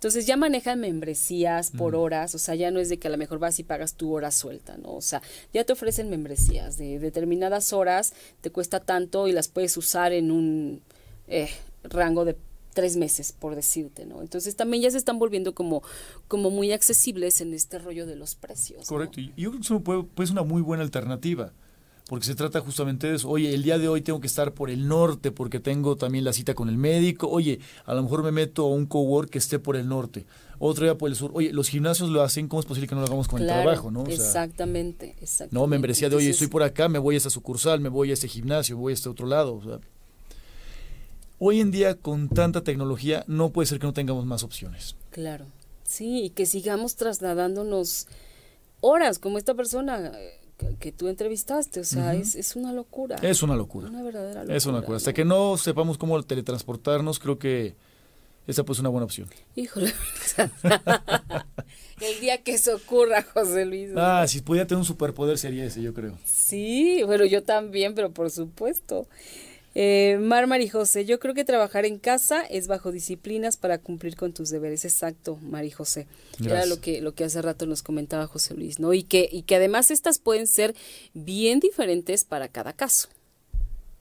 [0.00, 3.18] Entonces ya manejan membresías por horas, o sea, ya no es de que a lo
[3.18, 4.94] mejor vas y pagas tu hora suelta, ¿no?
[4.94, 5.20] O sea,
[5.52, 10.30] ya te ofrecen membresías de determinadas horas, te cuesta tanto y las puedes usar en
[10.30, 10.80] un
[11.28, 11.50] eh,
[11.82, 12.34] rango de
[12.72, 14.22] tres meses, por decirte, ¿no?
[14.22, 15.82] Entonces también ya se están volviendo como,
[16.28, 18.86] como muy accesibles en este rollo de los precios.
[18.86, 21.52] Correcto, y yo creo que eso puede, puede ser una muy buena alternativa
[22.10, 23.28] porque se trata justamente de eso.
[23.28, 26.32] Oye, el día de hoy tengo que estar por el norte porque tengo también la
[26.32, 27.28] cita con el médico.
[27.28, 30.26] Oye, a lo mejor me meto a un cowork que esté por el norte.
[30.58, 31.30] Otro día por el sur.
[31.34, 33.92] Oye, los gimnasios lo hacen, ¿cómo es posible que no lo hagamos con el trabajo?
[33.92, 34.04] ¿no?
[34.08, 35.54] exactamente, exactamente.
[35.54, 38.14] No, membresía de, oye, estoy por acá, me voy a esa sucursal, me voy a
[38.14, 39.54] este gimnasio, me voy a este otro lado.
[39.54, 39.78] O sea,
[41.38, 44.96] hoy en día, con tanta tecnología, no puede ser que no tengamos más opciones.
[45.10, 45.44] Claro,
[45.84, 48.08] sí, y que sigamos trasladándonos
[48.80, 50.10] horas, como esta persona
[50.78, 53.16] que tú entrevistaste, o sea, es, es, una locura.
[53.22, 53.88] Es una locura.
[53.88, 54.56] Una verdadera locura.
[54.56, 54.96] Es una locura.
[54.96, 57.74] Hasta que no sepamos cómo teletransportarnos, creo que
[58.46, 59.28] esa pues una buena opción.
[59.54, 59.92] Híjole.
[62.00, 63.90] El día que eso ocurra, José Luis.
[63.96, 66.18] Ah, si pudiera tener un superpoder sería ese, yo creo.
[66.24, 69.06] Sí, bueno, yo también, pero por supuesto.
[69.74, 74.32] Eh, Mar Marijose, yo creo que trabajar en casa es bajo disciplinas para cumplir con
[74.32, 74.84] tus deberes.
[74.84, 76.06] Exacto, Marijose.
[76.44, 78.92] Era lo que, lo que hace rato nos comentaba José Luis, ¿no?
[78.92, 80.74] Y que, y que además estas pueden ser
[81.14, 83.08] bien diferentes para cada caso.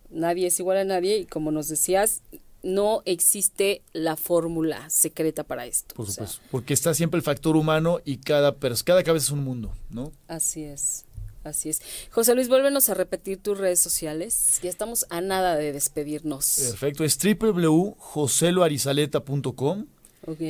[0.10, 2.24] Nadie es igual a nadie y como nos decías,
[2.64, 5.96] no existe la fórmula secreta para esto.
[5.96, 9.72] Por supuesto, porque está siempre el factor humano y cada, cada cabeza es un mundo,
[9.90, 10.12] ¿no?
[10.28, 11.06] Así es.
[11.44, 11.82] Así es.
[12.12, 14.60] José Luis, vuélvenos a repetir tus redes sociales.
[14.62, 16.68] Ya estamos a nada de despedirnos.
[16.70, 19.86] Perfecto, es www.joseloarizaleta.com.
[20.28, 20.42] Ok.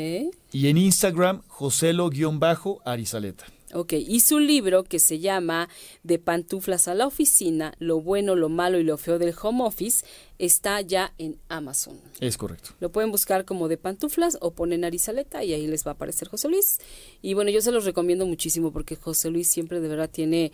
[0.52, 3.46] Y en Instagram, joselo-arizaleta.
[3.74, 5.70] Ok, y su libro que se llama
[6.04, 10.06] De pantuflas a la oficina, lo bueno, lo malo y lo feo del home office,
[10.40, 12.00] está ya en Amazon.
[12.20, 12.72] Es correcto.
[12.80, 16.28] Lo pueden buscar como de pantuflas o ponen Arizaleta y ahí les va a aparecer
[16.28, 16.80] José Luis.
[17.22, 20.52] Y bueno, yo se los recomiendo muchísimo porque José Luis siempre de verdad tiene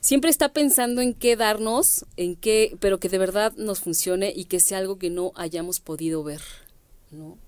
[0.00, 4.46] siempre está pensando en qué darnos, en qué, pero que de verdad nos funcione y
[4.46, 6.42] que sea algo que no hayamos podido ver,
[7.10, 7.38] ¿no?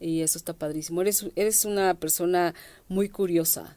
[0.00, 1.00] y eso está padrísimo.
[1.00, 2.54] Eres, eres una persona
[2.88, 3.76] muy curiosa.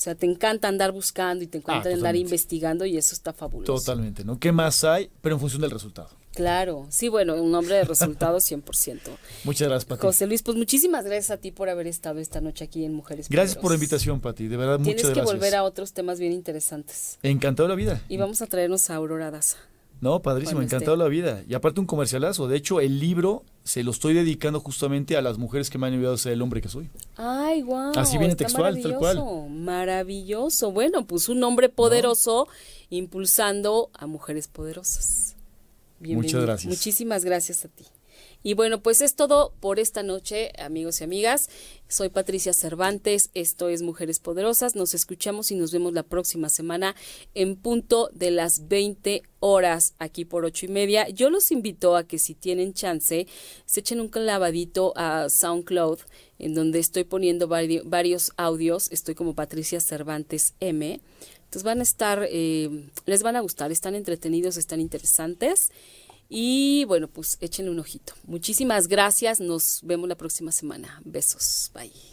[0.00, 3.34] O sea, te encanta andar buscando y te encanta Ah, andar investigando y eso está
[3.34, 3.74] fabuloso.
[3.74, 4.38] Totalmente, ¿no?
[4.38, 5.10] ¿Qué más hay?
[5.20, 6.08] Pero en función del resultado.
[6.32, 8.98] Claro, sí, bueno, un hombre de resultados 100%.
[9.44, 10.00] Muchas gracias, Pati.
[10.00, 13.28] José Luis, pues muchísimas gracias a ti por haber estado esta noche aquí en Mujeres
[13.28, 14.48] Gracias por la invitación, Pati.
[14.48, 15.36] De verdad, Tienes muchas que gracias.
[15.36, 17.18] volver a otros temas bien interesantes.
[17.22, 18.00] Encantado la vida.
[18.08, 19.58] Y vamos a traernos a Aurora Daza.
[20.00, 21.04] No, padrísimo, encantado esté.
[21.04, 21.42] la vida.
[21.46, 22.48] Y aparte un comercialazo.
[22.48, 25.92] De hecho, el libro se lo estoy dedicando justamente a las mujeres que me han
[25.92, 26.90] ayudado a ser el hombre que soy.
[27.16, 27.92] Ay, wow.
[27.96, 29.22] Así viene textual, tal cual.
[29.50, 30.72] Maravilloso.
[30.72, 32.48] Bueno, pues un hombre poderoso
[32.88, 35.36] impulsando a mujeres poderosas.
[35.98, 36.42] Bienvenido.
[36.42, 36.70] gracias.
[36.70, 37.84] Muchísimas gracias a ti.
[38.42, 41.50] Y bueno, pues es todo por esta noche, amigos y amigas.
[41.88, 44.76] Soy Patricia Cervantes, esto es Mujeres Poderosas.
[44.76, 46.96] Nos escuchamos y nos vemos la próxima semana
[47.34, 51.06] en punto de las 20 horas aquí por ocho y media.
[51.10, 53.26] Yo los invito a que si tienen chance,
[53.66, 55.98] se echen un clavadito a SoundCloud,
[56.38, 58.90] en donde estoy poniendo vari- varios audios.
[58.90, 60.98] Estoy como Patricia Cervantes M.
[61.44, 65.72] Entonces van a estar, eh, les van a gustar, están entretenidos, están interesantes.
[66.32, 68.14] Y bueno, pues échenle un ojito.
[68.24, 69.40] Muchísimas gracias.
[69.40, 71.02] Nos vemos la próxima semana.
[71.04, 71.70] Besos.
[71.74, 72.09] Bye.